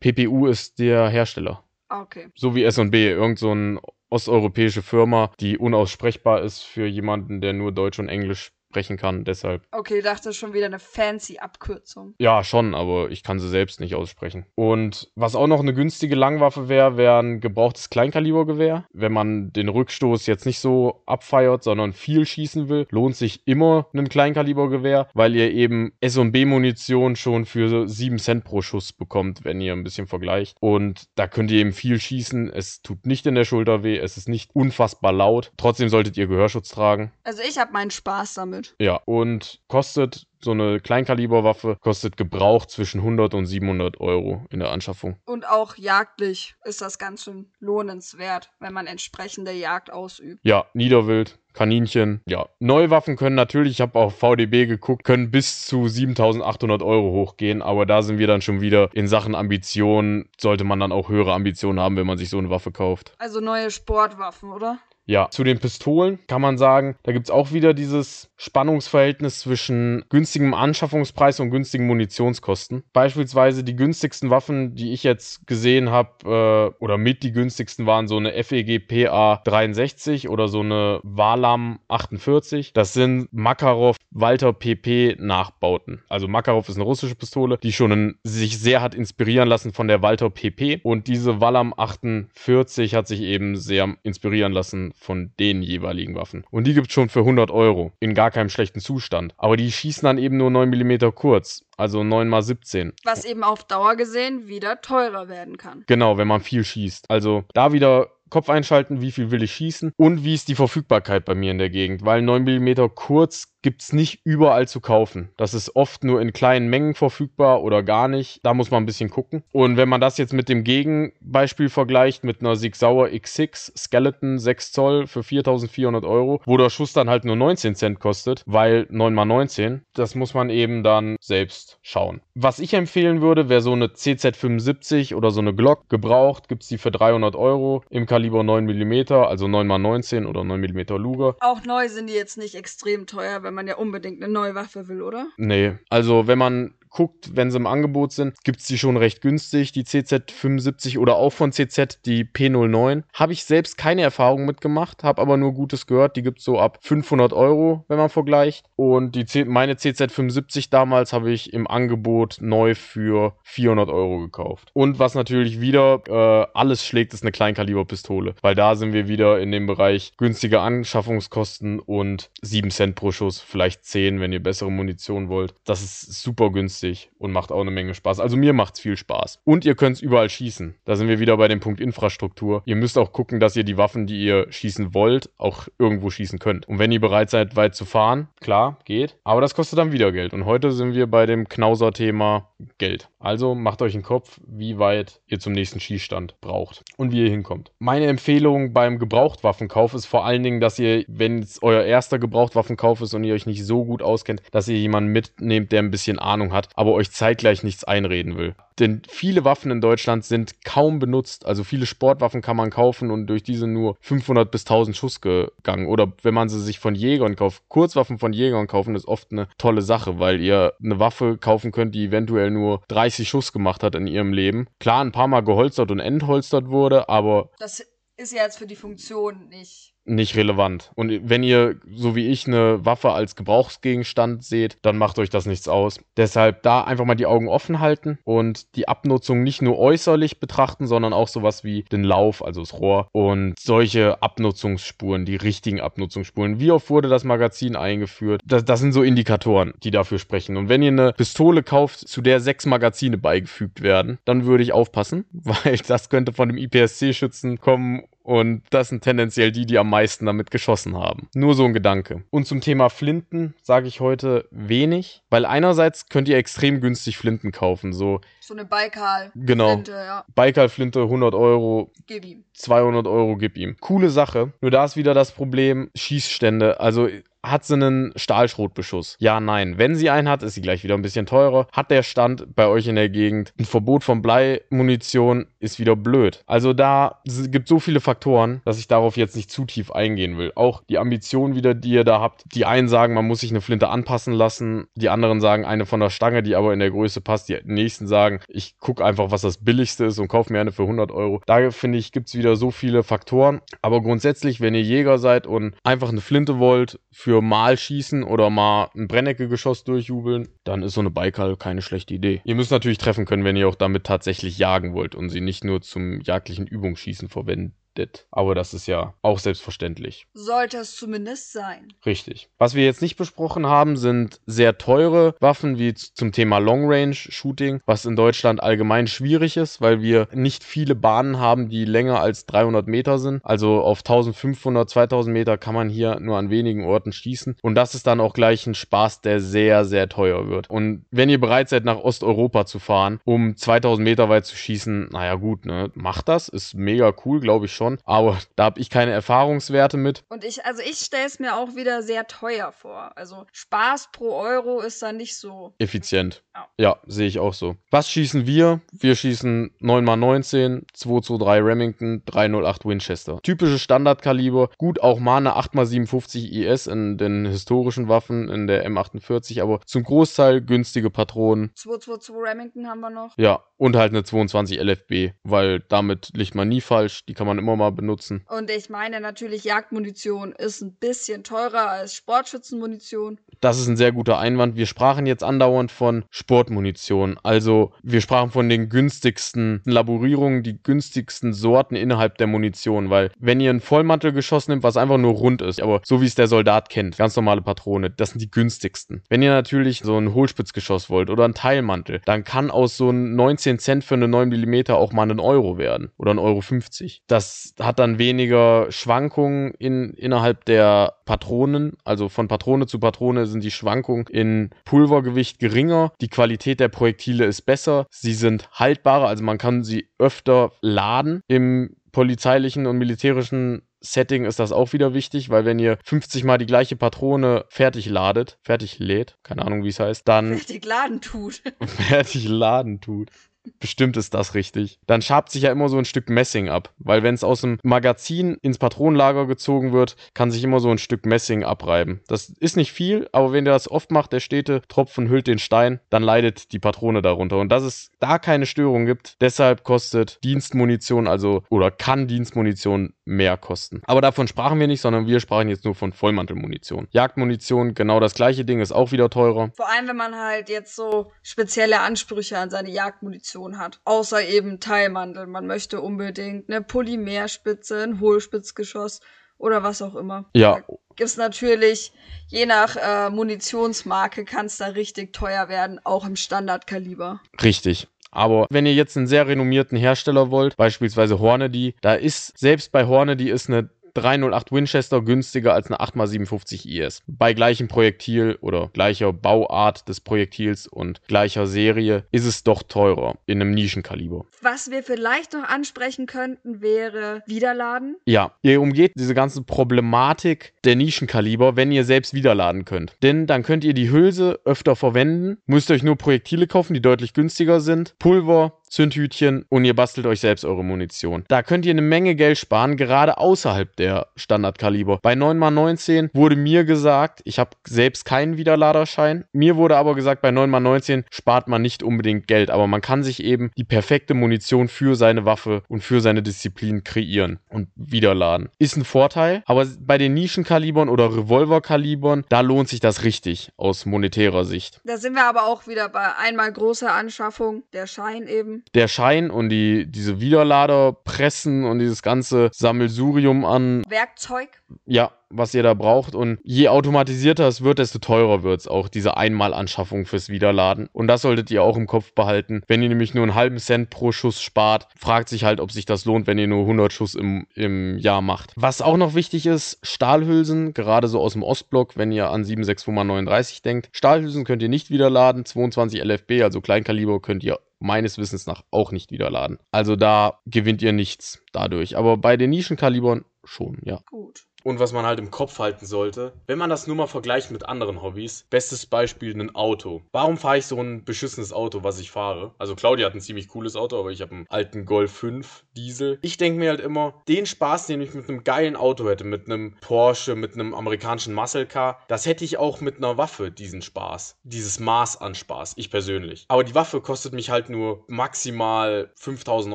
PPU 0.00 0.46
ist 0.46 0.78
der 0.78 1.08
Hersteller. 1.08 1.64
Okay. 1.88 2.28
So 2.34 2.54
wie 2.54 2.64
S&B, 2.64 3.08
irgend 3.10 3.38
so 3.38 3.54
ein 3.54 3.80
osteuropäische 4.10 4.82
Firma, 4.82 5.30
die 5.40 5.58
unaussprechbar 5.58 6.42
ist 6.42 6.62
für 6.62 6.86
jemanden, 6.86 7.40
der 7.40 7.52
nur 7.52 7.72
Deutsch 7.72 7.98
und 7.98 8.08
Englisch 8.08 8.52
sprechen 8.68 8.98
kann, 8.98 9.24
deshalb. 9.24 9.62
Okay, 9.72 10.02
dachte 10.02 10.32
schon 10.32 10.52
wieder 10.52 10.66
eine 10.66 10.78
fancy 10.78 11.38
Abkürzung. 11.38 12.14
Ja, 12.18 12.44
schon, 12.44 12.74
aber 12.74 13.10
ich 13.10 13.22
kann 13.22 13.40
sie 13.40 13.48
selbst 13.48 13.80
nicht 13.80 13.94
aussprechen. 13.94 14.44
Und 14.54 15.10
was 15.14 15.34
auch 15.34 15.46
noch 15.46 15.60
eine 15.60 15.72
günstige 15.72 16.14
Langwaffe 16.14 16.68
wäre, 16.68 16.96
wäre 16.96 17.18
ein 17.18 17.40
gebrauchtes 17.40 17.88
Kleinkalibergewehr. 17.88 18.86
Wenn 18.92 19.12
man 19.12 19.52
den 19.52 19.68
Rückstoß 19.68 20.26
jetzt 20.26 20.44
nicht 20.44 20.60
so 20.60 21.02
abfeiert, 21.06 21.62
sondern 21.62 21.94
viel 21.94 22.26
schießen 22.26 22.68
will, 22.68 22.86
lohnt 22.90 23.16
sich 23.16 23.46
immer 23.46 23.88
ein 23.94 24.08
Kleinkalibergewehr, 24.08 25.08
weil 25.14 25.34
ihr 25.34 25.50
eben 25.50 25.92
S&B-Munition 26.00 27.16
schon 27.16 27.46
für 27.46 27.88
7 27.88 28.18
Cent 28.18 28.44
pro 28.44 28.60
Schuss 28.60 28.92
bekommt, 28.92 29.44
wenn 29.44 29.62
ihr 29.62 29.72
ein 29.72 29.84
bisschen 29.84 30.06
vergleicht. 30.06 30.56
Und 30.60 31.08
da 31.14 31.26
könnt 31.26 31.50
ihr 31.50 31.60
eben 31.60 31.72
viel 31.72 31.98
schießen. 31.98 32.52
Es 32.52 32.82
tut 32.82 33.06
nicht 33.06 33.26
in 33.26 33.34
der 33.34 33.44
Schulter 33.44 33.82
weh, 33.82 33.96
es 33.96 34.18
ist 34.18 34.28
nicht 34.28 34.54
unfassbar 34.54 35.12
laut. 35.12 35.52
Trotzdem 35.56 35.88
solltet 35.88 36.18
ihr 36.18 36.26
Gehörschutz 36.26 36.68
tragen. 36.68 37.12
Also 37.24 37.42
ich 37.48 37.58
habe 37.58 37.72
meinen 37.72 37.90
Spaß 37.90 38.34
damit 38.34 38.57
damit. 38.58 38.74
Ja, 38.80 39.00
und 39.04 39.60
kostet 39.68 40.26
so 40.40 40.52
eine 40.52 40.78
Kleinkaliberwaffe, 40.78 41.76
kostet 41.80 42.16
gebraucht 42.16 42.70
zwischen 42.70 43.00
100 43.00 43.34
und 43.34 43.46
700 43.46 44.00
Euro 44.00 44.44
in 44.50 44.60
der 44.60 44.70
Anschaffung. 44.70 45.16
Und 45.24 45.48
auch 45.48 45.76
jagdlich 45.76 46.54
ist 46.64 46.80
das 46.80 46.98
ganz 46.98 47.24
schön 47.24 47.50
lohnenswert, 47.58 48.50
wenn 48.60 48.72
man 48.72 48.86
entsprechende 48.86 49.50
Jagd 49.50 49.92
ausübt. 49.92 50.40
Ja, 50.44 50.66
Niederwild, 50.74 51.40
Kaninchen. 51.54 52.20
Ja, 52.28 52.48
Neuwaffen 52.60 53.16
können 53.16 53.34
natürlich, 53.34 53.72
ich 53.72 53.80
habe 53.80 53.98
auf 53.98 54.16
VDB 54.16 54.66
geguckt, 54.66 55.02
können 55.02 55.32
bis 55.32 55.66
zu 55.66 55.88
7800 55.88 56.82
Euro 56.82 57.10
hochgehen, 57.10 57.60
aber 57.60 57.84
da 57.84 58.02
sind 58.02 58.18
wir 58.18 58.28
dann 58.28 58.40
schon 58.40 58.60
wieder 58.60 58.90
in 58.92 59.08
Sachen 59.08 59.34
Ambitionen, 59.34 60.28
sollte 60.40 60.62
man 60.62 60.78
dann 60.78 60.92
auch 60.92 61.08
höhere 61.08 61.32
Ambitionen 61.32 61.80
haben, 61.80 61.96
wenn 61.96 62.06
man 62.06 62.18
sich 62.18 62.30
so 62.30 62.38
eine 62.38 62.50
Waffe 62.50 62.70
kauft. 62.70 63.12
Also 63.18 63.40
neue 63.40 63.72
Sportwaffen, 63.72 64.52
oder? 64.52 64.78
Ja, 65.08 65.30
zu 65.30 65.42
den 65.42 65.58
Pistolen 65.58 66.18
kann 66.26 66.42
man 66.42 66.58
sagen, 66.58 66.96
da 67.02 67.12
gibt 67.12 67.28
es 67.28 67.30
auch 67.30 67.52
wieder 67.52 67.72
dieses 67.72 68.30
Spannungsverhältnis 68.36 69.40
zwischen 69.40 70.04
günstigem 70.10 70.52
Anschaffungspreis 70.52 71.40
und 71.40 71.50
günstigen 71.50 71.86
Munitionskosten. 71.86 72.82
Beispielsweise 72.92 73.64
die 73.64 73.74
günstigsten 73.74 74.28
Waffen, 74.28 74.74
die 74.74 74.92
ich 74.92 75.04
jetzt 75.04 75.46
gesehen 75.46 75.88
habe, 75.88 76.74
äh, 76.78 76.84
oder 76.84 76.98
mit 76.98 77.22
die 77.22 77.32
günstigsten 77.32 77.86
waren 77.86 78.06
so 78.06 78.18
eine 78.18 78.32
FEG 78.44 78.86
PA 78.86 79.40
63 79.44 80.28
oder 80.28 80.46
so 80.46 80.60
eine 80.60 81.00
Valam 81.02 81.78
48. 81.88 82.74
Das 82.74 82.92
sind 82.92 83.32
Makarov 83.32 83.96
Walter 84.10 84.52
PP 84.52 85.16
Nachbauten. 85.18 86.02
Also 86.10 86.28
Makarov 86.28 86.68
ist 86.68 86.76
eine 86.76 86.84
russische 86.84 87.14
Pistole, 87.14 87.56
die 87.62 87.72
schon 87.72 87.92
in, 87.92 88.18
sich 88.24 88.58
sehr 88.58 88.82
hat 88.82 88.94
inspirieren 88.94 89.48
lassen 89.48 89.72
von 89.72 89.88
der 89.88 90.02
Walter 90.02 90.28
PP 90.28 90.80
und 90.82 91.06
diese 91.06 91.40
Valam 91.40 91.72
48 91.74 92.94
hat 92.94 93.08
sich 93.08 93.22
eben 93.22 93.56
sehr 93.56 93.96
inspirieren 94.02 94.52
lassen 94.52 94.92
von 94.98 95.32
den 95.38 95.62
jeweiligen 95.62 96.14
Waffen. 96.14 96.44
Und 96.50 96.66
die 96.66 96.74
gibt 96.74 96.88
es 96.88 96.92
schon 96.92 97.08
für 97.08 97.20
100 97.20 97.50
Euro 97.50 97.92
in 98.00 98.14
gar 98.14 98.30
keinem 98.30 98.48
schlechten 98.48 98.80
Zustand. 98.80 99.34
Aber 99.36 99.56
die 99.56 99.70
schießen 99.70 100.04
dann 100.04 100.18
eben 100.18 100.36
nur 100.36 100.50
9 100.50 100.68
mm 100.68 101.12
kurz. 101.14 101.64
Also 101.76 102.02
9 102.02 102.28
mal 102.28 102.42
17. 102.42 102.92
Was 103.04 103.24
eben 103.24 103.44
auf 103.44 103.64
Dauer 103.64 103.96
gesehen 103.96 104.48
wieder 104.48 104.80
teurer 104.80 105.28
werden 105.28 105.56
kann. 105.56 105.84
Genau, 105.86 106.18
wenn 106.18 106.28
man 106.28 106.40
viel 106.40 106.64
schießt. 106.64 107.10
Also 107.10 107.44
da 107.54 107.72
wieder 107.72 108.10
Kopf 108.30 108.48
einschalten, 108.48 109.00
wie 109.00 109.12
viel 109.12 109.30
will 109.30 109.42
ich 109.42 109.52
schießen 109.52 109.92
und 109.96 110.24
wie 110.24 110.34
ist 110.34 110.48
die 110.48 110.54
Verfügbarkeit 110.54 111.24
bei 111.24 111.34
mir 111.34 111.50
in 111.50 111.58
der 111.58 111.70
Gegend, 111.70 112.04
weil 112.04 112.22
9 112.22 112.42
mm 112.42 112.88
kurz 112.94 113.48
gibt 113.62 113.82
es 113.82 113.92
nicht 113.92 114.20
überall 114.24 114.68
zu 114.68 114.80
kaufen. 114.80 115.30
Das 115.36 115.54
ist 115.54 115.74
oft 115.74 116.04
nur 116.04 116.20
in 116.20 116.32
kleinen 116.32 116.68
Mengen 116.68 116.94
verfügbar 116.94 117.62
oder 117.62 117.82
gar 117.82 118.08
nicht. 118.08 118.40
Da 118.44 118.54
muss 118.54 118.70
man 118.70 118.82
ein 118.82 118.86
bisschen 118.86 119.10
gucken. 119.10 119.42
Und 119.52 119.76
wenn 119.76 119.88
man 119.88 120.00
das 120.00 120.18
jetzt 120.18 120.32
mit 120.32 120.48
dem 120.48 120.64
Gegenbeispiel 120.64 121.68
vergleicht, 121.68 122.24
mit 122.24 122.40
einer 122.40 122.56
Sig 122.56 122.76
Sauer 122.76 123.08
X6 123.08 123.76
Skeleton 123.76 124.38
6 124.38 124.72
Zoll 124.72 125.06
für 125.06 125.22
4400 125.22 126.04
Euro, 126.04 126.40
wo 126.44 126.56
der 126.56 126.70
Schuss 126.70 126.92
dann 126.92 127.10
halt 127.10 127.24
nur 127.24 127.36
19 127.36 127.74
Cent 127.74 128.00
kostet, 128.00 128.42
weil 128.46 128.86
9x19, 128.90 129.80
das 129.94 130.14
muss 130.14 130.34
man 130.34 130.50
eben 130.50 130.82
dann 130.82 131.16
selbst 131.20 131.78
schauen. 131.82 132.20
Was 132.40 132.60
ich 132.60 132.72
empfehlen 132.72 133.20
würde, 133.20 133.48
wäre 133.48 133.60
so 133.60 133.72
eine 133.72 133.86
CZ75 133.88 135.16
oder 135.16 135.32
so 135.32 135.40
eine 135.40 135.52
Glock 135.52 135.88
gebraucht, 135.88 136.48
gibt 136.48 136.62
es 136.62 136.68
die 136.68 136.78
für 136.78 136.92
300 136.92 137.34
Euro 137.34 137.82
im 137.90 138.06
Kaliber 138.06 138.44
9 138.44 138.64
mm, 138.64 139.12
also 139.12 139.46
9x19 139.46 140.24
oder 140.24 140.44
9 140.44 140.60
mm 140.60 140.96
Luger. 140.98 141.34
Auch 141.40 141.64
neu 141.64 141.88
sind 141.88 142.08
die 142.08 142.14
jetzt 142.14 142.38
nicht 142.38 142.54
extrem 142.54 143.06
teuer, 143.06 143.42
wenn 143.42 143.54
man 143.54 143.66
ja 143.66 143.74
unbedingt 143.74 144.22
eine 144.22 144.32
neue 144.32 144.54
Waffe 144.54 144.86
will, 144.86 145.02
oder? 145.02 145.26
Nee, 145.36 145.78
also 145.90 146.28
wenn 146.28 146.38
man 146.38 146.74
guckt, 146.90 147.36
wenn 147.36 147.50
sie 147.50 147.58
im 147.58 147.66
Angebot 147.66 148.12
sind, 148.12 148.34
gibt 148.44 148.60
es 148.60 148.66
die 148.66 148.78
schon 148.78 148.96
recht 148.96 149.20
günstig, 149.20 149.72
die 149.72 149.84
CZ75 149.84 150.98
oder 150.98 151.16
auch 151.16 151.30
von 151.30 151.52
CZ 151.52 152.00
die 152.04 152.24
P09. 152.24 153.02
Habe 153.12 153.32
ich 153.32 153.44
selbst 153.44 153.78
keine 153.78 154.02
Erfahrung 154.02 154.44
mitgemacht, 154.44 155.04
habe 155.04 155.20
aber 155.20 155.36
nur 155.36 155.52
Gutes 155.52 155.86
gehört. 155.86 156.16
Die 156.16 156.22
gibt 156.22 156.38
es 156.38 156.44
so 156.44 156.58
ab 156.58 156.78
500 156.82 157.32
Euro, 157.32 157.84
wenn 157.88 157.98
man 157.98 158.08
vergleicht. 158.08 158.66
Und 158.76 159.14
die 159.14 159.26
C 159.26 159.44
meine 159.44 159.74
CZ75 159.74 160.70
damals 160.70 161.12
habe 161.12 161.30
ich 161.30 161.52
im 161.52 161.66
Angebot 161.66 162.38
neu 162.40 162.74
für 162.74 163.34
400 163.42 163.88
Euro 163.88 164.20
gekauft. 164.20 164.70
Und 164.72 164.98
was 164.98 165.14
natürlich 165.14 165.60
wieder 165.60 166.02
äh, 166.08 166.46
alles 166.54 166.84
schlägt, 166.84 167.14
ist 167.14 167.22
eine 167.22 167.32
Kleinkaliberpistole, 167.32 168.34
weil 168.42 168.54
da 168.54 168.74
sind 168.74 168.92
wir 168.92 169.08
wieder 169.08 169.40
in 169.40 169.52
dem 169.52 169.66
Bereich 169.66 170.12
günstige 170.16 170.60
Anschaffungskosten 170.60 171.80
und 171.80 172.30
7 172.42 172.70
Cent 172.70 172.94
pro 172.96 173.12
Schuss, 173.12 173.40
vielleicht 173.40 173.84
10, 173.84 174.20
wenn 174.20 174.32
ihr 174.32 174.42
bessere 174.42 174.70
Munition 174.70 175.28
wollt. 175.28 175.54
Das 175.64 175.82
ist 175.82 176.22
super 176.22 176.50
günstig 176.50 176.77
günstig 176.78 177.10
und 177.18 177.32
macht 177.32 177.52
auch 177.52 177.60
eine 177.60 177.70
Menge 177.70 177.94
Spaß. 177.94 178.20
Also 178.20 178.36
mir 178.36 178.52
macht 178.52 178.74
es 178.74 178.80
viel 178.80 178.96
Spaß. 178.96 179.40
Und 179.44 179.64
ihr 179.64 179.74
könnt 179.74 179.96
es 179.96 180.02
überall 180.02 180.28
schießen. 180.28 180.76
Da 180.84 180.96
sind 180.96 181.08
wir 181.08 181.18
wieder 181.18 181.36
bei 181.36 181.48
dem 181.48 181.60
Punkt 181.60 181.80
Infrastruktur. 181.80 182.62
Ihr 182.64 182.76
müsst 182.76 182.98
auch 182.98 183.12
gucken, 183.12 183.40
dass 183.40 183.56
ihr 183.56 183.64
die 183.64 183.76
Waffen, 183.76 184.06
die 184.06 184.24
ihr 184.24 184.46
schießen 184.50 184.94
wollt, 184.94 185.30
auch 185.38 185.68
irgendwo 185.78 186.10
schießen 186.10 186.38
könnt. 186.38 186.68
Und 186.68 186.78
wenn 186.78 186.92
ihr 186.92 187.00
bereit 187.00 187.30
seid, 187.30 187.56
weit 187.56 187.74
zu 187.74 187.84
fahren, 187.84 188.28
klar, 188.40 188.78
geht. 188.84 189.16
Aber 189.24 189.40
das 189.40 189.54
kostet 189.54 189.78
dann 189.78 189.92
wieder 189.92 190.12
Geld. 190.12 190.32
Und 190.32 190.44
heute 190.44 190.72
sind 190.72 190.94
wir 190.94 191.06
bei 191.06 191.26
dem 191.26 191.48
Knauser-Thema 191.48 192.48
Geld. 192.78 193.08
Also 193.20 193.54
macht 193.54 193.82
euch 193.82 193.94
einen 193.94 194.02
Kopf, 194.02 194.40
wie 194.46 194.78
weit 194.78 195.20
ihr 195.26 195.40
zum 195.40 195.52
nächsten 195.52 195.80
Schießstand 195.80 196.40
braucht 196.40 196.84
und 196.96 197.12
wie 197.12 197.24
ihr 197.24 197.30
hinkommt. 197.30 197.72
Meine 197.78 198.06
Empfehlung 198.06 198.72
beim 198.72 198.98
Gebrauchtwaffenkauf 198.98 199.94
ist 199.94 200.06
vor 200.06 200.24
allen 200.24 200.42
Dingen, 200.42 200.60
dass 200.60 200.78
ihr, 200.78 201.04
wenn 201.08 201.40
es 201.40 201.62
euer 201.62 201.82
erster 201.82 202.18
Gebrauchtwaffenkauf 202.18 203.00
ist 203.00 203.14
und 203.14 203.24
ihr 203.24 203.34
euch 203.34 203.46
nicht 203.46 203.64
so 203.64 203.84
gut 203.84 204.02
auskennt, 204.02 204.42
dass 204.52 204.68
ihr 204.68 204.76
jemanden 204.76 205.10
mitnehmt, 205.10 205.72
der 205.72 205.80
ein 205.80 205.90
bisschen 205.90 206.18
Ahnung 206.18 206.52
hat, 206.52 206.67
aber 206.74 206.92
euch 206.92 207.10
zeitgleich 207.10 207.62
nichts 207.62 207.84
einreden 207.84 208.36
will. 208.36 208.54
Denn 208.78 209.02
viele 209.08 209.44
Waffen 209.44 209.70
in 209.70 209.80
Deutschland 209.80 210.24
sind 210.24 210.64
kaum 210.64 210.98
benutzt. 210.98 211.46
Also 211.46 211.64
viele 211.64 211.86
Sportwaffen 211.86 212.42
kann 212.42 212.56
man 212.56 212.70
kaufen 212.70 213.10
und 213.10 213.26
durch 213.26 213.42
diese 213.42 213.66
nur 213.66 213.96
500 214.00 214.50
bis 214.50 214.62
1000 214.62 214.96
Schuss 214.96 215.20
gegangen. 215.20 215.86
Oder 215.86 216.12
wenn 216.22 216.34
man 216.34 216.48
sie 216.48 216.60
sich 216.60 216.78
von 216.78 216.94
Jägern 216.94 217.34
kauft. 217.34 217.62
Kurzwaffen 217.68 218.18
von 218.18 218.32
Jägern 218.32 218.66
kaufen 218.66 218.94
ist 218.94 219.08
oft 219.08 219.32
eine 219.32 219.48
tolle 219.58 219.82
Sache, 219.82 220.18
weil 220.18 220.40
ihr 220.40 220.74
eine 220.82 220.98
Waffe 221.00 221.38
kaufen 221.38 221.72
könnt, 221.72 221.94
die 221.94 222.04
eventuell 222.04 222.50
nur 222.50 222.82
30 222.88 223.28
Schuss 223.28 223.52
gemacht 223.52 223.82
hat 223.82 223.94
in 223.94 224.06
ihrem 224.06 224.32
Leben. 224.32 224.68
Klar, 224.78 225.04
ein 225.04 225.12
paar 225.12 225.28
Mal 225.28 225.40
geholstert 225.40 225.90
und 225.90 225.98
entholstert 225.98 226.68
wurde, 226.68 227.08
aber... 227.08 227.50
Das 227.58 227.84
ist 228.16 228.32
ja 228.32 228.42
jetzt 228.42 228.58
für 228.58 228.66
die 228.66 228.76
Funktion 228.76 229.48
nicht 229.48 229.94
nicht 230.08 230.36
relevant. 230.36 230.90
Und 230.94 231.28
wenn 231.28 231.42
ihr, 231.42 231.76
so 231.94 232.16
wie 232.16 232.28
ich, 232.28 232.46
eine 232.46 232.84
Waffe 232.84 233.12
als 233.12 233.36
Gebrauchsgegenstand 233.36 234.44
seht, 234.44 234.78
dann 234.82 234.98
macht 234.98 235.18
euch 235.18 235.30
das 235.30 235.46
nichts 235.46 235.68
aus. 235.68 236.00
Deshalb 236.16 236.62
da 236.62 236.82
einfach 236.82 237.04
mal 237.04 237.14
die 237.14 237.26
Augen 237.26 237.48
offen 237.48 237.80
halten 237.80 238.18
und 238.24 238.74
die 238.76 238.88
Abnutzung 238.88 239.42
nicht 239.42 239.62
nur 239.62 239.78
äußerlich 239.78 240.40
betrachten, 240.40 240.86
sondern 240.86 241.12
auch 241.12 241.28
sowas 241.28 241.64
wie 241.64 241.82
den 241.84 242.04
Lauf, 242.04 242.44
also 242.44 242.60
das 242.60 242.74
Rohr 242.74 243.08
und 243.12 243.54
solche 243.58 244.22
Abnutzungsspuren, 244.22 245.24
die 245.24 245.36
richtigen 245.36 245.80
Abnutzungsspuren. 245.80 246.60
Wie 246.60 246.70
oft 246.70 246.90
wurde 246.90 247.08
das 247.08 247.24
Magazin 247.24 247.76
eingeführt? 247.76 248.42
Das, 248.44 248.64
das 248.64 248.80
sind 248.80 248.92
so 248.92 249.02
Indikatoren, 249.02 249.74
die 249.82 249.90
dafür 249.90 250.18
sprechen. 250.18 250.56
Und 250.56 250.68
wenn 250.68 250.82
ihr 250.82 250.88
eine 250.88 251.12
Pistole 251.12 251.62
kauft, 251.62 252.08
zu 252.08 252.22
der 252.22 252.40
sechs 252.40 252.66
Magazine 252.66 253.18
beigefügt 253.18 253.82
werden, 253.82 254.18
dann 254.24 254.46
würde 254.46 254.62
ich 254.62 254.72
aufpassen, 254.72 255.24
weil 255.32 255.78
das 255.86 256.08
könnte 256.08 256.32
von 256.32 256.48
dem 256.48 256.58
IPSC-Schützen 256.58 257.60
kommen 257.60 258.02
und 258.28 258.60
das 258.68 258.90
sind 258.90 259.02
tendenziell 259.02 259.52
die, 259.52 259.64
die 259.64 259.78
am 259.78 259.88
meisten 259.88 260.26
damit 260.26 260.50
geschossen 260.50 260.98
haben. 260.98 261.30
Nur 261.34 261.54
so 261.54 261.64
ein 261.64 261.72
Gedanke. 261.72 262.24
Und 262.28 262.46
zum 262.46 262.60
Thema 262.60 262.90
Flinten 262.90 263.54
sage 263.62 263.88
ich 263.88 264.00
heute 264.00 264.46
wenig, 264.50 265.22
weil 265.30 265.46
einerseits 265.46 266.10
könnt 266.10 266.28
ihr 266.28 266.36
extrem 266.36 266.82
günstig 266.82 267.16
Flinten 267.16 267.52
kaufen. 267.52 267.94
So, 267.94 268.20
so 268.48 268.54
eine 268.54 268.64
Baikal. 268.64 269.30
Genau. 269.34 269.74
Flinte, 269.74 269.92
ja. 269.92 270.24
Baikal-Flinte 270.34 271.02
100 271.02 271.34
Euro. 271.34 271.92
Gib 272.06 272.24
ihm. 272.24 272.44
200 272.54 273.06
Euro 273.06 273.36
gib 273.36 273.56
ihm. 273.56 273.76
Coole 273.80 274.10
Sache. 274.10 274.52
Nur 274.60 274.70
da 274.70 274.84
ist 274.84 274.96
wieder 274.96 275.14
das 275.14 275.32
Problem 275.32 275.90
Schießstände. 275.94 276.80
Also 276.80 277.08
hat 277.44 277.64
sie 277.64 277.74
einen 277.74 278.12
Stahlschrotbeschuss? 278.16 279.16
Ja, 279.20 279.38
nein. 279.40 279.78
Wenn 279.78 279.94
sie 279.94 280.10
einen 280.10 280.28
hat, 280.28 280.42
ist 280.42 280.54
sie 280.54 280.60
gleich 280.60 280.82
wieder 280.82 280.94
ein 280.94 281.02
bisschen 281.02 281.26
teurer. 281.26 281.68
Hat 281.72 281.90
der 281.90 282.02
Stand 282.02 282.54
bei 282.54 282.66
euch 282.66 282.88
in 282.88 282.96
der 282.96 283.08
Gegend 283.08 283.52
ein 283.58 283.64
Verbot 283.64 284.02
von 284.02 284.22
Bleimunition, 284.22 285.46
ist 285.60 285.78
wieder 285.78 285.94
blöd. 285.94 286.42
Also 286.46 286.72
da 286.72 287.20
gibt 287.24 287.68
so 287.68 287.78
viele 287.78 288.00
Faktoren, 288.00 288.60
dass 288.64 288.78
ich 288.78 288.88
darauf 288.88 289.16
jetzt 289.16 289.36
nicht 289.36 289.50
zu 289.50 289.64
tief 289.64 289.92
eingehen 289.92 290.36
will. 290.36 290.52
Auch 290.56 290.82
die 290.88 290.98
Ambition 290.98 291.54
wieder, 291.54 291.74
die 291.74 291.90
ihr 291.90 292.04
da 292.04 292.20
habt. 292.20 292.44
Die 292.54 292.64
einen 292.64 292.88
sagen, 292.88 293.14
man 293.14 293.26
muss 293.26 293.40
sich 293.40 293.50
eine 293.50 293.60
Flinte 293.60 293.88
anpassen 293.88 294.32
lassen. 294.32 294.88
Die 294.96 295.08
anderen 295.08 295.40
sagen, 295.40 295.64
eine 295.64 295.86
von 295.86 296.00
der 296.00 296.10
Stange, 296.10 296.42
die 296.42 296.56
aber 296.56 296.72
in 296.72 296.80
der 296.80 296.90
Größe 296.90 297.20
passt. 297.20 297.48
Die 297.48 297.58
nächsten 297.64 298.08
sagen, 298.08 298.37
ich 298.48 298.78
gucke 298.78 299.04
einfach, 299.04 299.30
was 299.30 299.42
das 299.42 299.58
billigste 299.58 300.06
ist 300.06 300.18
und 300.18 300.28
kaufe 300.28 300.52
mir 300.52 300.60
eine 300.60 300.72
für 300.72 300.82
100 300.82 301.10
Euro. 301.10 301.40
Da 301.46 301.70
finde 301.70 301.98
ich, 301.98 302.12
gibt 302.12 302.28
es 302.28 302.34
wieder 302.34 302.56
so 302.56 302.70
viele 302.70 303.02
Faktoren. 303.02 303.60
Aber 303.82 304.02
grundsätzlich, 304.02 304.60
wenn 304.60 304.74
ihr 304.74 304.82
Jäger 304.82 305.18
seid 305.18 305.46
und 305.46 305.74
einfach 305.84 306.08
eine 306.08 306.20
Flinte 306.20 306.58
wollt, 306.58 307.00
für 307.10 307.42
mal 307.42 307.76
schießen 307.76 308.22
oder 308.22 308.50
mal 308.50 308.90
ein 308.94 309.08
Brennecke-Geschoss 309.08 309.84
durchjubeln, 309.84 310.48
dann 310.64 310.82
ist 310.82 310.94
so 310.94 311.00
eine 311.00 311.10
Baikal 311.10 311.56
keine 311.56 311.82
schlechte 311.82 312.14
Idee. 312.14 312.40
Ihr 312.44 312.54
müsst 312.54 312.70
natürlich 312.70 312.98
treffen 312.98 313.24
können, 313.24 313.44
wenn 313.44 313.56
ihr 313.56 313.68
auch 313.68 313.74
damit 313.74 314.04
tatsächlich 314.04 314.58
jagen 314.58 314.94
wollt 314.94 315.14
und 315.14 315.28
sie 315.28 315.40
nicht 315.40 315.64
nur 315.64 315.80
zum 315.80 316.20
jagdlichen 316.20 316.66
Übungsschießen 316.66 317.28
verwendet 317.28 317.72
verpflichtet. 317.98 318.26
Aber 318.30 318.54
das 318.54 318.74
ist 318.74 318.86
ja 318.86 319.14
auch 319.22 319.38
selbstverständlich. 319.38 320.26
Sollte 320.34 320.78
es 320.78 320.96
zumindest 320.96 321.52
sein. 321.52 321.92
Richtig. 322.06 322.48
Was 322.58 322.74
wir 322.74 322.84
jetzt 322.84 323.02
nicht 323.02 323.16
besprochen 323.16 323.66
haben, 323.66 323.96
sind 323.96 324.40
sehr 324.46 324.78
teure 324.78 325.34
Waffen 325.40 325.78
wie 325.78 325.94
zum 325.94 326.32
Thema 326.32 326.58
Long 326.58 326.90
Range 326.90 327.14
Shooting, 327.14 327.80
was 327.86 328.04
in 328.04 328.16
Deutschland 328.16 328.62
allgemein 328.62 329.06
schwierig 329.06 329.56
ist, 329.56 329.80
weil 329.80 330.00
wir 330.00 330.28
nicht 330.32 330.64
viele 330.64 330.94
Bahnen 330.94 331.38
haben, 331.38 331.68
die 331.68 331.84
länger 331.84 332.20
als 332.20 332.46
300 332.46 332.86
Meter 332.86 333.18
sind. 333.18 333.44
Also 333.44 333.80
auf 333.80 334.00
1500, 334.00 334.88
2000 334.88 335.32
Meter 335.32 335.58
kann 335.58 335.74
man 335.74 335.88
hier 335.88 336.20
nur 336.20 336.38
an 336.38 336.50
wenigen 336.50 336.84
Orten 336.84 337.12
schießen. 337.12 337.56
Und 337.62 337.74
das 337.74 337.94
ist 337.94 338.06
dann 338.06 338.20
auch 338.20 338.34
gleich 338.34 338.66
ein 338.66 338.74
Spaß, 338.74 339.20
der 339.22 339.40
sehr, 339.40 339.84
sehr 339.84 340.08
teuer 340.08 340.48
wird. 340.48 340.70
Und 340.70 341.04
wenn 341.10 341.28
ihr 341.28 341.40
bereit 341.40 341.68
seid, 341.68 341.84
nach 341.84 341.98
Osteuropa 341.98 342.66
zu 342.66 342.78
fahren, 342.78 343.20
um 343.24 343.56
2000 343.56 344.04
Meter 344.04 344.28
weit 344.28 344.46
zu 344.46 344.56
schießen, 344.56 345.08
naja 345.12 345.34
gut, 345.34 345.64
ne, 345.66 345.90
macht 345.94 346.28
das. 346.28 346.48
Ist 346.48 346.74
mega 346.74 347.12
cool, 347.24 347.40
glaube 347.40 347.66
ich 347.66 347.72
schon 347.72 347.87
schon. 347.88 347.98
Aber 348.04 348.38
da 348.56 348.64
habe 348.64 348.80
ich 348.80 348.90
keine 348.90 349.12
Erfahrungswerte 349.12 349.96
mit. 349.96 350.24
Und 350.28 350.44
ich, 350.44 350.64
also 350.64 350.82
ich 350.82 350.98
stelle 350.98 351.26
es 351.26 351.38
mir 351.38 351.56
auch 351.56 351.76
wieder 351.76 352.02
sehr 352.02 352.26
teuer 352.26 352.72
vor. 352.72 353.12
Also 353.16 353.46
Spaß 353.52 354.10
pro 354.12 354.32
Euro 354.32 354.80
ist 354.80 355.02
da 355.02 355.12
nicht 355.12 355.36
so. 355.36 355.74
Effizient. 355.78 356.42
Ja. 356.54 356.68
Ja, 356.78 356.96
sehe 357.06 357.26
ich 357.26 357.38
auch 357.38 357.54
so. 357.54 357.76
Was 357.90 358.10
schießen 358.10 358.46
wir? 358.46 358.80
Wir 358.92 359.14
schießen 359.14 359.70
9x19, 359.80 360.82
223 360.92 361.64
Remington, 361.64 362.22
308 362.26 362.84
Winchester. 362.84 363.40
Typische 363.42 363.78
Standardkaliber. 363.78 364.70
Gut, 364.78 365.00
auch 365.00 365.18
mal 365.18 365.38
eine 365.38 365.56
8x57 365.56 366.50
IS 366.50 366.86
in 366.86 367.18
den 367.18 367.46
historischen 367.46 368.08
Waffen, 368.08 368.48
in 368.48 368.66
der 368.66 368.88
M48, 368.88 369.62
aber 369.62 369.80
zum 369.86 370.02
Großteil 370.02 370.60
günstige 370.60 371.10
Patronen. 371.10 371.70
222 371.74 372.34
Remington 372.34 372.88
haben 372.88 373.00
wir 373.00 373.10
noch. 373.10 373.34
Ja, 373.36 373.62
und 373.76 373.96
halt 373.96 374.12
eine 374.12 374.24
22 374.24 374.78
LFB, 374.78 375.34
weil 375.44 375.80
damit 375.88 376.30
liegt 376.34 376.54
man 376.54 376.68
nie 376.68 376.80
falsch. 376.80 377.24
Die 377.26 377.34
kann 377.34 377.46
man 377.46 377.58
immer 377.58 377.76
mal 377.78 377.90
benutzen. 377.90 378.44
Und 378.48 378.70
ich 378.70 378.90
meine 378.90 379.20
natürlich, 379.20 379.64
Jagdmunition 379.64 380.52
ist 380.52 380.82
ein 380.82 380.92
bisschen 380.92 381.44
teurer 381.44 381.90
als 381.90 382.14
Sportschützenmunition. 382.14 383.38
Das 383.60 383.78
ist 383.80 383.88
ein 383.88 383.96
sehr 383.96 384.12
guter 384.12 384.38
Einwand. 384.38 384.76
Wir 384.76 384.86
sprachen 384.86 385.26
jetzt 385.26 385.42
andauernd 385.42 385.90
von 385.90 386.24
Sportmunition. 386.30 387.38
Also 387.42 387.92
wir 388.02 388.20
sprachen 388.20 388.50
von 388.50 388.68
den 388.68 388.88
günstigsten 388.88 389.82
Laborierungen, 389.84 390.62
die 390.62 390.80
günstigsten 390.82 391.52
Sorten 391.52 391.96
innerhalb 391.96 392.38
der 392.38 392.46
Munition. 392.46 393.10
Weil 393.10 393.32
wenn 393.38 393.60
ihr 393.60 393.70
ein 393.70 393.80
Vollmantelgeschoss 393.80 394.68
nimmt, 394.68 394.82
was 394.82 394.96
einfach 394.96 395.18
nur 395.18 395.32
rund 395.32 395.62
ist, 395.62 395.80
aber 395.82 396.00
so 396.04 396.20
wie 396.20 396.26
es 396.26 396.34
der 396.34 396.46
Soldat 396.46 396.88
kennt, 396.88 397.16
ganz 397.16 397.34
normale 397.34 397.62
Patrone, 397.62 398.10
das 398.10 398.30
sind 398.30 398.42
die 398.42 398.50
günstigsten. 398.50 399.22
Wenn 399.28 399.42
ihr 399.42 399.50
natürlich 399.50 400.00
so 400.00 400.16
ein 400.16 400.34
Hohlspitzgeschoss 400.34 401.10
wollt 401.10 401.30
oder 401.30 401.44
ein 401.44 401.54
Teilmantel, 401.54 402.20
dann 402.24 402.44
kann 402.44 402.70
aus 402.70 402.96
so 402.96 403.10
ein 403.10 403.34
19 403.34 403.78
Cent 403.78 404.04
für 404.04 404.14
eine 404.14 404.28
9 404.28 404.48
mm 404.48 404.92
auch 404.92 405.12
mal 405.12 405.28
ein 405.30 405.40
Euro 405.40 405.78
werden 405.78 406.10
oder 406.16 406.32
ein 406.32 406.38
Euro 406.38 406.60
50. 406.60 407.22
Das 407.26 407.67
hat 407.80 407.98
dann 407.98 408.18
weniger 408.18 408.90
Schwankungen 408.90 409.72
in, 409.78 410.12
innerhalb 410.14 410.64
der 410.64 411.14
Patronen. 411.24 411.96
Also 412.04 412.28
von 412.28 412.48
Patrone 412.48 412.86
zu 412.86 412.98
Patrone 412.98 413.46
sind 413.46 413.64
die 413.64 413.70
Schwankungen 413.70 414.26
in 414.26 414.70
Pulvergewicht 414.84 415.58
geringer. 415.58 416.12
Die 416.20 416.28
Qualität 416.28 416.80
der 416.80 416.88
Projektile 416.88 417.44
ist 417.44 417.62
besser. 417.62 418.06
Sie 418.10 418.34
sind 418.34 418.68
haltbarer, 418.72 419.28
also 419.28 419.42
man 419.44 419.58
kann 419.58 419.84
sie 419.84 420.08
öfter 420.18 420.72
laden. 420.80 421.42
Im 421.48 421.96
polizeilichen 422.12 422.86
und 422.86 422.98
militärischen 422.98 423.82
Setting 424.00 424.44
ist 424.44 424.60
das 424.60 424.70
auch 424.70 424.92
wieder 424.92 425.12
wichtig, 425.12 425.50
weil 425.50 425.64
wenn 425.64 425.78
ihr 425.80 425.98
50 426.04 426.44
mal 426.44 426.58
die 426.58 426.66
gleiche 426.66 426.94
Patrone 426.94 427.64
fertig 427.68 428.08
ladet, 428.08 428.58
fertig 428.62 428.98
lädt, 429.00 429.36
keine 429.42 429.64
Ahnung 429.64 429.82
wie 429.82 429.88
es 429.88 429.98
heißt, 429.98 430.26
dann 430.28 430.52
Richtig 430.52 430.84
Laden 430.84 431.20
tut. 431.20 431.62
fertig 431.84 432.48
laden 432.48 433.00
tut. 433.00 433.30
Bestimmt 433.80 434.16
ist 434.16 434.34
das 434.34 434.54
richtig. 434.54 434.98
Dann 435.06 435.22
schabt 435.22 435.50
sich 435.50 435.62
ja 435.62 435.72
immer 435.72 435.88
so 435.88 435.98
ein 435.98 436.04
Stück 436.04 436.28
Messing 436.28 436.68
ab. 436.68 436.92
Weil 436.98 437.22
wenn 437.22 437.34
es 437.34 437.44
aus 437.44 437.60
dem 437.60 437.78
Magazin 437.82 438.58
ins 438.62 438.78
Patronenlager 438.78 439.46
gezogen 439.46 439.92
wird, 439.92 440.16
kann 440.34 440.50
sich 440.50 440.64
immer 440.64 440.80
so 440.80 440.90
ein 440.90 440.98
Stück 440.98 441.26
Messing 441.26 441.64
abreiben. 441.64 442.20
Das 442.26 442.48
ist 442.48 442.76
nicht 442.76 442.92
viel, 442.92 443.28
aber 443.32 443.52
wenn 443.52 443.64
der 443.64 443.74
das 443.74 443.90
oft 443.90 444.10
macht, 444.10 444.32
der 444.32 444.40
stete 444.40 444.82
Tropfen 444.88 445.28
hüllt 445.28 445.46
den 445.46 445.58
Stein, 445.58 446.00
dann 446.10 446.22
leidet 446.22 446.72
die 446.72 446.78
Patrone 446.78 447.22
darunter. 447.22 447.58
Und 447.58 447.70
dass 447.70 447.82
es 447.82 448.10
da 448.20 448.38
keine 448.38 448.66
Störung 448.66 449.06
gibt, 449.06 449.36
deshalb 449.40 449.84
kostet 449.84 450.42
Dienstmunition, 450.44 451.26
also 451.26 451.62
oder 451.70 451.90
kann 451.90 452.26
Dienstmunition 452.28 453.14
mehr 453.24 453.56
kosten. 453.56 454.02
Aber 454.06 454.20
davon 454.20 454.48
sprachen 454.48 454.80
wir 454.80 454.86
nicht, 454.86 455.00
sondern 455.00 455.26
wir 455.26 455.40
sprachen 455.40 455.68
jetzt 455.68 455.84
nur 455.84 455.94
von 455.94 456.12
Vollmantelmunition. 456.12 457.08
Jagdmunition, 457.10 457.94
genau 457.94 458.20
das 458.20 458.34
gleiche 458.34 458.64
Ding, 458.64 458.80
ist 458.80 458.92
auch 458.92 459.12
wieder 459.12 459.30
teurer. 459.30 459.70
Vor 459.74 459.88
allem, 459.88 460.08
wenn 460.08 460.16
man 460.16 460.34
halt 460.34 460.68
jetzt 460.68 460.96
so 460.96 461.30
spezielle 461.42 462.00
Ansprüche 462.00 462.58
an 462.58 462.70
seine 462.70 462.90
Jagdmunition 462.90 463.57
hat. 463.78 464.00
Außer 464.04 464.42
eben 464.48 464.80
Teilmantel. 464.80 465.46
Man 465.46 465.66
möchte 465.66 466.00
unbedingt 466.00 466.68
eine 466.68 466.82
Polymerspitze, 466.82 468.02
ein 468.02 468.20
Hohlspitzgeschoss 468.20 469.20
oder 469.58 469.82
was 469.82 470.02
auch 470.02 470.14
immer. 470.14 470.46
Ja, 470.54 470.76
Da 470.76 470.94
gibt's 471.16 471.36
natürlich, 471.36 472.12
je 472.48 472.64
nach 472.66 472.96
äh, 472.96 473.30
Munitionsmarke, 473.30 474.44
kann 474.44 474.66
es 474.66 474.76
da 474.76 474.86
richtig 474.86 475.32
teuer 475.32 475.68
werden, 475.68 476.00
auch 476.04 476.26
im 476.26 476.36
Standardkaliber. 476.36 477.40
Richtig. 477.62 478.08
Aber 478.30 478.66
wenn 478.70 478.86
ihr 478.86 478.94
jetzt 478.94 479.16
einen 479.16 479.26
sehr 479.26 479.46
renommierten 479.46 479.96
Hersteller 479.96 480.50
wollt, 480.50 480.76
beispielsweise 480.76 481.38
Hornady, 481.38 481.94
da 482.02 482.14
ist 482.14 482.56
selbst 482.58 482.92
bei 482.92 483.06
Hornady 483.06 483.50
ist 483.50 483.68
eine 483.68 483.90
308 484.20 484.72
Winchester 484.72 485.22
günstiger 485.22 485.74
als 485.74 485.88
eine 485.88 486.00
8x57 486.00 486.86
IS. 486.86 487.22
Bei 487.26 487.54
gleichem 487.54 487.88
Projektil 487.88 488.58
oder 488.60 488.90
gleicher 488.92 489.32
Bauart 489.32 490.08
des 490.08 490.20
Projektils 490.20 490.86
und 490.86 491.20
gleicher 491.28 491.66
Serie 491.66 492.24
ist 492.30 492.46
es 492.46 492.64
doch 492.64 492.82
teurer 492.82 493.36
in 493.46 493.60
einem 493.60 493.72
Nischenkaliber. 493.72 494.44
Was 494.62 494.90
wir 494.90 495.02
vielleicht 495.02 495.52
noch 495.52 495.64
ansprechen 495.64 496.26
könnten, 496.26 496.80
wäre 496.80 497.42
Wiederladen. 497.46 498.16
Ja, 498.24 498.52
ihr 498.62 498.80
umgeht 498.80 499.12
diese 499.16 499.34
ganze 499.34 499.62
Problematik 499.62 500.72
der 500.84 500.96
Nischenkaliber, 500.96 501.76
wenn 501.76 501.92
ihr 501.92 502.04
selbst 502.04 502.34
wiederladen 502.34 502.84
könnt. 502.84 503.14
Denn 503.22 503.46
dann 503.46 503.62
könnt 503.62 503.84
ihr 503.84 503.94
die 503.94 504.10
Hülse 504.10 504.58
öfter 504.64 504.96
verwenden, 504.96 505.58
müsst 505.66 505.90
euch 505.90 506.02
nur 506.02 506.16
Projektile 506.16 506.66
kaufen, 506.66 506.94
die 506.94 507.02
deutlich 507.02 507.34
günstiger 507.34 507.80
sind, 507.80 508.14
Pulver, 508.18 508.78
Zündhütchen 508.90 509.64
und 509.68 509.84
ihr 509.84 509.94
bastelt 509.94 510.26
euch 510.26 510.40
selbst 510.40 510.64
eure 510.64 510.84
Munition. 510.84 511.44
Da 511.48 511.62
könnt 511.62 511.86
ihr 511.86 511.90
eine 511.90 512.02
Menge 512.02 512.34
Geld 512.34 512.58
sparen, 512.58 512.96
gerade 512.96 513.38
außerhalb 513.38 513.94
der 513.96 514.28
Standardkaliber. 514.36 515.18
Bei 515.22 515.34
9x19 515.34 516.30
wurde 516.32 516.56
mir 516.56 516.84
gesagt, 516.84 517.40
ich 517.44 517.58
habe 517.58 517.70
selbst 517.86 518.24
keinen 518.24 518.56
Wiederladerschein, 518.56 519.44
mir 519.52 519.76
wurde 519.76 519.96
aber 519.96 520.14
gesagt, 520.14 520.42
bei 520.42 520.50
9x19 520.50 521.24
spart 521.30 521.68
man 521.68 521.82
nicht 521.82 522.02
unbedingt 522.02 522.46
Geld, 522.46 522.70
aber 522.70 522.86
man 522.86 523.00
kann 523.00 523.22
sich 523.22 523.42
eben 523.42 523.70
die 523.76 523.84
perfekte 523.84 524.34
Munition 524.34 524.88
für 524.88 525.14
seine 525.16 525.44
Waffe 525.44 525.82
und 525.88 526.02
für 526.02 526.20
seine 526.20 526.42
Disziplin 526.42 527.04
kreieren 527.04 527.58
und 527.68 527.88
wiederladen. 527.96 528.68
Ist 528.78 528.96
ein 528.96 529.04
Vorteil, 529.04 529.62
aber 529.66 529.86
bei 530.00 530.18
den 530.18 530.34
Nischenkalibern 530.34 531.08
oder 531.08 531.34
Revolverkalibern, 531.36 532.44
da 532.48 532.60
lohnt 532.60 532.88
sich 532.88 533.00
das 533.00 533.24
richtig 533.24 533.72
aus 533.76 534.06
monetärer 534.06 534.64
Sicht. 534.64 535.00
Da 535.04 535.16
sind 535.16 535.34
wir 535.34 535.44
aber 535.44 535.64
auch 535.66 535.86
wieder 535.86 536.08
bei 536.08 536.36
einmal 536.36 536.72
großer 536.72 537.12
Anschaffung, 537.12 537.82
der 537.92 538.06
Schein 538.06 538.46
eben. 538.46 538.77
Der 538.94 539.08
Schein 539.08 539.50
und 539.50 539.68
die, 539.68 540.10
diese 540.10 540.40
Widerladerpressen 540.40 541.84
und 541.84 541.98
dieses 541.98 542.22
ganze 542.22 542.70
Sammelsurium 542.72 543.64
an, 543.64 544.02
Werkzeug. 544.08 544.68
ja, 545.06 545.30
was 545.50 545.74
ihr 545.74 545.82
da 545.82 545.94
braucht. 545.94 546.34
Und 546.34 546.58
je 546.62 546.88
automatisierter 546.88 547.66
es 547.66 547.82
wird, 547.82 547.98
desto 547.98 548.18
teurer 548.18 548.62
wird 548.62 548.80
es 548.80 548.88
auch, 548.88 549.08
diese 549.08 549.36
Einmalanschaffung 549.36 550.26
fürs 550.26 550.48
Wiederladen. 550.48 551.08
Und 551.12 551.28
das 551.28 551.42
solltet 551.42 551.70
ihr 551.70 551.82
auch 551.82 551.96
im 551.96 552.06
Kopf 552.06 552.32
behalten. 552.32 552.82
Wenn 552.86 553.02
ihr 553.02 553.08
nämlich 553.08 553.34
nur 553.34 553.44
einen 553.44 553.54
halben 553.54 553.78
Cent 553.78 554.10
pro 554.10 554.32
Schuss 554.32 554.60
spart, 554.60 555.08
fragt 555.16 555.48
sich 555.48 555.64
halt, 555.64 555.80
ob 555.80 555.92
sich 555.92 556.06
das 556.06 556.24
lohnt, 556.24 556.46
wenn 556.46 556.58
ihr 556.58 556.66
nur 556.66 556.82
100 556.82 557.12
Schuss 557.12 557.34
im, 557.34 557.66
im 557.74 558.18
Jahr 558.18 558.42
macht. 558.42 558.72
Was 558.76 559.02
auch 559.02 559.16
noch 559.16 559.34
wichtig 559.34 559.66
ist, 559.66 559.98
Stahlhülsen, 560.02 560.94
gerade 560.94 561.28
so 561.28 561.40
aus 561.40 561.52
dem 561.54 561.62
Ostblock, 561.62 562.16
wenn 562.16 562.32
ihr 562.32 562.50
an 562.50 562.64
762x39 562.64 563.82
denkt. 563.82 564.08
Stahlhülsen 564.12 564.64
könnt 564.64 564.82
ihr 564.82 564.88
nicht 564.88 565.10
wiederladen, 565.10 565.64
22 565.64 566.22
LFB, 566.22 566.62
also 566.62 566.80
Kleinkaliber, 566.80 567.40
könnt 567.40 567.64
ihr 567.64 567.78
meines 567.98 568.38
Wissens 568.38 568.66
nach 568.66 568.82
auch 568.90 569.12
nicht 569.12 569.30
wiederladen. 569.30 569.78
Also 569.90 570.16
da 570.16 570.60
gewinnt 570.66 571.02
ihr 571.02 571.12
nichts 571.12 571.62
dadurch. 571.72 572.16
Aber 572.16 572.36
bei 572.36 572.56
den 572.56 572.70
Nischenkalibern 572.70 573.44
schon, 573.64 573.98
ja. 574.04 574.20
Gut. 574.30 574.67
Und 574.84 575.00
was 575.00 575.12
man 575.12 575.26
halt 575.26 575.38
im 575.38 575.50
Kopf 575.50 575.78
halten 575.78 576.06
sollte, 576.06 576.52
wenn 576.66 576.78
man 576.78 576.90
das 576.90 577.06
nur 577.06 577.16
mal 577.16 577.26
vergleicht 577.26 577.70
mit 577.70 577.88
anderen 577.88 578.22
Hobbys, 578.22 578.64
bestes 578.70 579.06
Beispiel 579.06 579.58
ein 579.58 579.74
Auto. 579.74 580.22
Warum 580.32 580.56
fahre 580.56 580.78
ich 580.78 580.86
so 580.86 581.00
ein 581.00 581.24
beschissenes 581.24 581.72
Auto, 581.72 582.04
was 582.04 582.20
ich 582.20 582.30
fahre? 582.30 582.74
Also 582.78 582.94
Claudia 582.94 583.26
hat 583.26 583.34
ein 583.34 583.40
ziemlich 583.40 583.68
cooles 583.68 583.96
Auto, 583.96 584.18
aber 584.18 584.30
ich 584.30 584.40
habe 584.40 584.54
einen 584.54 584.66
alten 584.68 585.04
Golf 585.04 585.32
5 585.32 585.84
Diesel. 585.96 586.38
Ich 586.42 586.56
denke 586.56 586.78
mir 586.78 586.90
halt 586.90 587.00
immer, 587.00 587.42
den 587.48 587.66
Spaß, 587.66 588.06
den 588.06 588.20
ich 588.20 588.34
mit 588.34 588.48
einem 588.48 588.64
geilen 588.64 588.96
Auto 588.96 589.28
hätte, 589.28 589.44
mit 589.44 589.66
einem 589.66 589.96
Porsche, 590.00 590.54
mit 590.54 590.74
einem 590.74 590.94
amerikanischen 590.94 591.54
Muscle 591.54 591.86
Car, 591.86 592.20
das 592.28 592.46
hätte 592.46 592.64
ich 592.64 592.78
auch 592.78 593.00
mit 593.00 593.16
einer 593.16 593.36
Waffe, 593.36 593.70
diesen 593.70 594.02
Spaß. 594.02 594.58
Dieses 594.62 595.00
Maß 595.00 595.40
an 595.40 595.54
Spaß, 595.54 595.94
ich 595.96 596.10
persönlich. 596.10 596.64
Aber 596.68 596.84
die 596.84 596.94
Waffe 596.94 597.20
kostet 597.20 597.52
mich 597.52 597.70
halt 597.70 597.90
nur 597.90 598.24
maximal 598.28 599.32
5000 599.36 599.94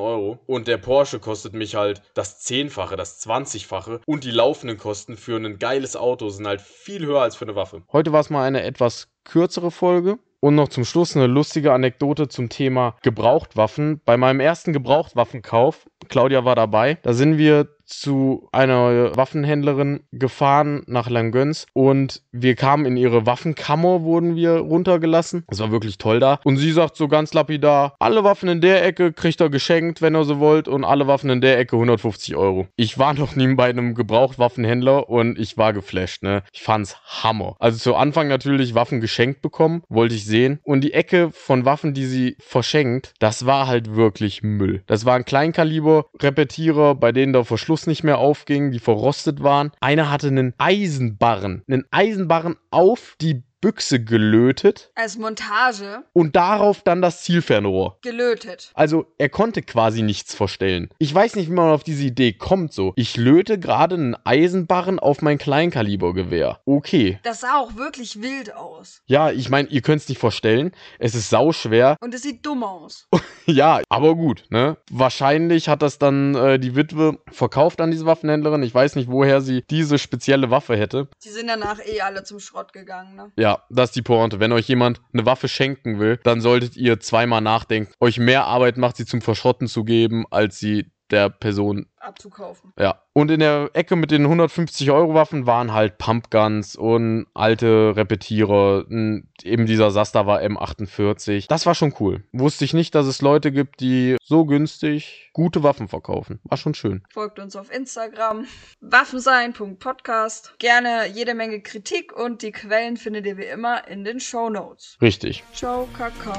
Euro 0.00 0.38
und 0.46 0.68
der 0.68 0.78
Porsche 0.78 1.20
kostet 1.20 1.54
mich 1.54 1.74
halt 1.74 2.02
das 2.14 2.40
Zehnfache, 2.40 2.96
das 2.96 3.24
20-fache 3.26 4.00
und 4.06 4.24
die 4.24 4.30
laufenden 4.30 4.73
Kosten 4.78 5.16
für 5.16 5.36
ein 5.36 5.58
geiles 5.58 5.96
Auto 5.96 6.28
sind 6.28 6.46
halt 6.46 6.60
viel 6.60 7.06
höher 7.06 7.22
als 7.22 7.36
für 7.36 7.44
eine 7.44 7.56
Waffe. 7.56 7.82
Heute 7.92 8.12
war 8.12 8.20
es 8.20 8.30
mal 8.30 8.44
eine 8.44 8.62
etwas 8.62 9.08
kürzere 9.24 9.70
Folge. 9.70 10.18
Und 10.40 10.56
noch 10.56 10.68
zum 10.68 10.84
Schluss 10.84 11.16
eine 11.16 11.26
lustige 11.26 11.72
Anekdote 11.72 12.28
zum 12.28 12.50
Thema 12.50 12.96
Gebrauchtwaffen. 13.00 14.02
Bei 14.04 14.18
meinem 14.18 14.40
ersten 14.40 14.74
Gebrauchtwaffenkauf, 14.74 15.88
Claudia 16.10 16.44
war 16.44 16.54
dabei, 16.54 16.98
da 17.00 17.14
sind 17.14 17.38
wir 17.38 17.73
zu 18.00 18.48
einer 18.52 19.16
Waffenhändlerin 19.16 20.00
gefahren 20.12 20.82
nach 20.86 21.08
Langöns 21.08 21.66
und 21.72 22.22
wir 22.32 22.54
kamen 22.54 22.86
in 22.86 22.96
ihre 22.96 23.26
Waffenkammer, 23.26 24.02
wurden 24.02 24.36
wir 24.36 24.56
runtergelassen. 24.56 25.44
Das 25.48 25.60
war 25.60 25.70
wirklich 25.70 25.98
toll 25.98 26.20
da. 26.20 26.40
Und 26.44 26.56
sie 26.56 26.72
sagt 26.72 26.96
so 26.96 27.08
ganz 27.08 27.32
lapidar, 27.34 27.94
alle 27.98 28.24
Waffen 28.24 28.48
in 28.48 28.60
der 28.60 28.84
Ecke 28.84 29.12
kriegt 29.12 29.40
er 29.40 29.50
geschenkt, 29.50 30.02
wenn 30.02 30.16
ihr 30.16 30.24
so 30.24 30.38
wollt 30.40 30.68
und 30.68 30.84
alle 30.84 31.06
Waffen 31.06 31.30
in 31.30 31.40
der 31.40 31.58
Ecke 31.58 31.76
150 31.76 32.36
Euro. 32.36 32.66
Ich 32.76 32.98
war 32.98 33.14
noch 33.14 33.36
nie 33.36 33.54
bei 33.54 33.68
einem 33.68 33.94
Gebrauchtwaffenhändler 33.94 35.08
und 35.08 35.38
ich 35.38 35.58
war 35.58 35.72
geflasht, 35.72 36.22
ne. 36.22 36.42
Ich 36.52 36.62
fand's 36.62 36.96
Hammer. 37.22 37.56
Also 37.58 37.78
zu 37.78 37.94
Anfang 37.94 38.28
natürlich 38.28 38.74
Waffen 38.74 39.00
geschenkt 39.00 39.42
bekommen, 39.42 39.82
wollte 39.88 40.14
ich 40.14 40.24
sehen. 40.24 40.58
Und 40.62 40.82
die 40.82 40.94
Ecke 40.94 41.30
von 41.32 41.64
Waffen, 41.64 41.94
die 41.94 42.06
sie 42.06 42.36
verschenkt, 42.40 43.12
das 43.18 43.46
war 43.46 43.66
halt 43.66 43.94
wirklich 43.94 44.42
Müll. 44.42 44.82
Das 44.86 45.04
war 45.04 45.14
ein 45.14 45.24
Kleinkaliber-Repetierer, 45.24 46.94
bei 46.94 47.12
denen 47.12 47.32
der 47.32 47.44
Verschluss 47.44 47.83
Nicht 47.86 48.04
mehr 48.04 48.18
aufgingen, 48.18 48.70
die 48.70 48.78
verrostet 48.78 49.42
waren. 49.42 49.70
Einer 49.80 50.10
hatte 50.10 50.28
einen 50.28 50.54
Eisenbarren, 50.58 51.62
einen 51.68 51.84
Eisenbarren 51.90 52.56
auf 52.70 53.16
die 53.20 53.42
Büchse 53.64 53.98
gelötet 54.04 54.90
Als 54.94 55.16
Montage 55.16 56.02
und 56.12 56.36
darauf 56.36 56.82
dann 56.82 57.00
das 57.00 57.22
Zielfernrohr. 57.22 57.96
gelötet. 58.02 58.70
Also 58.74 59.06
er 59.16 59.30
konnte 59.30 59.62
quasi 59.62 60.02
nichts 60.02 60.34
verstellen. 60.34 60.90
Ich 60.98 61.14
weiß 61.14 61.34
nicht, 61.36 61.48
wie 61.48 61.54
man 61.54 61.70
auf 61.70 61.82
diese 61.82 62.04
Idee 62.04 62.34
kommt 62.34 62.74
so. 62.74 62.92
Ich 62.96 63.16
löte 63.16 63.58
gerade 63.58 63.94
einen 63.94 64.16
Eisenbarren 64.22 64.98
auf 64.98 65.22
mein 65.22 65.38
Kleinkalibergewehr. 65.38 66.60
Okay. 66.66 67.18
Das 67.22 67.40
sah 67.40 67.56
auch 67.56 67.76
wirklich 67.76 68.20
wild 68.20 68.54
aus. 68.54 69.00
Ja, 69.06 69.30
ich 69.30 69.48
meine, 69.48 69.68
ihr 69.68 69.80
könnt 69.80 70.02
es 70.02 70.10
nicht 70.10 70.18
vorstellen. 70.18 70.72
Es 70.98 71.14
ist 71.14 71.30
sauschwer. 71.30 71.96
Und 72.02 72.12
es 72.12 72.20
sieht 72.20 72.44
dumm 72.44 72.64
aus. 72.64 73.08
ja, 73.46 73.80
aber 73.88 74.14
gut, 74.14 74.44
ne? 74.50 74.76
Wahrscheinlich 74.90 75.70
hat 75.70 75.80
das 75.80 75.98
dann 75.98 76.34
äh, 76.34 76.58
die 76.58 76.76
Witwe 76.76 77.18
verkauft 77.32 77.80
an 77.80 77.90
diese 77.90 78.04
Waffenhändlerin. 78.04 78.62
Ich 78.62 78.74
weiß 78.74 78.96
nicht, 78.96 79.10
woher 79.10 79.40
sie 79.40 79.64
diese 79.70 79.98
spezielle 79.98 80.50
Waffe 80.50 80.76
hätte. 80.76 81.08
Die 81.24 81.30
sind 81.30 81.46
danach 81.46 81.78
eh 81.82 82.02
alle 82.02 82.24
zum 82.24 82.40
Schrott 82.40 82.74
gegangen, 82.74 83.16
ne? 83.16 83.32
Ja, 83.36 83.53
das 83.70 83.90
ist 83.90 83.96
die 83.96 84.02
Pointe. 84.02 84.40
Wenn 84.40 84.52
euch 84.52 84.68
jemand 84.68 85.00
eine 85.12 85.26
Waffe 85.26 85.48
schenken 85.48 85.98
will, 85.98 86.18
dann 86.22 86.40
solltet 86.40 86.76
ihr 86.76 87.00
zweimal 87.00 87.40
nachdenken. 87.40 87.92
Euch 88.00 88.18
mehr 88.18 88.44
Arbeit 88.44 88.76
macht, 88.76 88.96
sie 88.96 89.06
zum 89.06 89.20
Verschrotten 89.20 89.66
zu 89.66 89.84
geben, 89.84 90.24
als 90.30 90.58
sie 90.58 90.86
der 91.10 91.28
Person 91.30 91.86
Abzukaufen. 91.98 92.72
Ja. 92.78 93.00
Und 93.14 93.30
in 93.30 93.40
der 93.40 93.70
Ecke 93.72 93.96
mit 93.96 94.10
den 94.10 94.26
150-Euro-Waffen 94.26 95.46
waren 95.46 95.72
halt 95.72 95.96
Pumpguns 95.96 96.76
und 96.76 97.26
alte 97.32 97.94
Repetierer. 97.96 98.84
n- 98.90 99.28
Eben 99.42 99.64
dieser 99.66 99.90
Sasta 99.90 100.26
war 100.26 100.40
M48. 100.42 101.48
Das 101.48 101.64
war 101.64 101.74
schon 101.74 101.94
cool. 102.00 102.24
Wusste 102.32 102.64
ich 102.66 102.74
nicht, 102.74 102.94
dass 102.94 103.06
es 103.06 103.22
Leute 103.22 103.52
gibt, 103.52 103.80
die 103.80 104.16
so 104.22 104.44
günstig 104.44 105.30
gute 105.32 105.62
Waffen 105.62 105.88
verkaufen. 105.88 106.40
War 106.44 106.58
schon 106.58 106.74
schön. 106.74 107.02
Folgt 107.10 107.38
uns 107.38 107.56
auf 107.56 107.72
Instagram. 107.74 108.46
Waffensein.podcast. 108.80 110.54
Gerne 110.58 111.06
jede 111.12 111.34
Menge 111.34 111.60
Kritik 111.62 112.12
und 112.14 112.42
die 112.42 112.52
Quellen 112.52 112.96
findet 112.96 113.26
ihr 113.26 113.36
wie 113.38 113.44
immer 113.46 113.88
in 113.88 114.04
den 114.04 114.20
Show 114.20 114.50
Notes. 114.50 114.98
Richtig. 115.00 115.42
Ciao, 115.54 115.88
Kakao. 115.96 116.34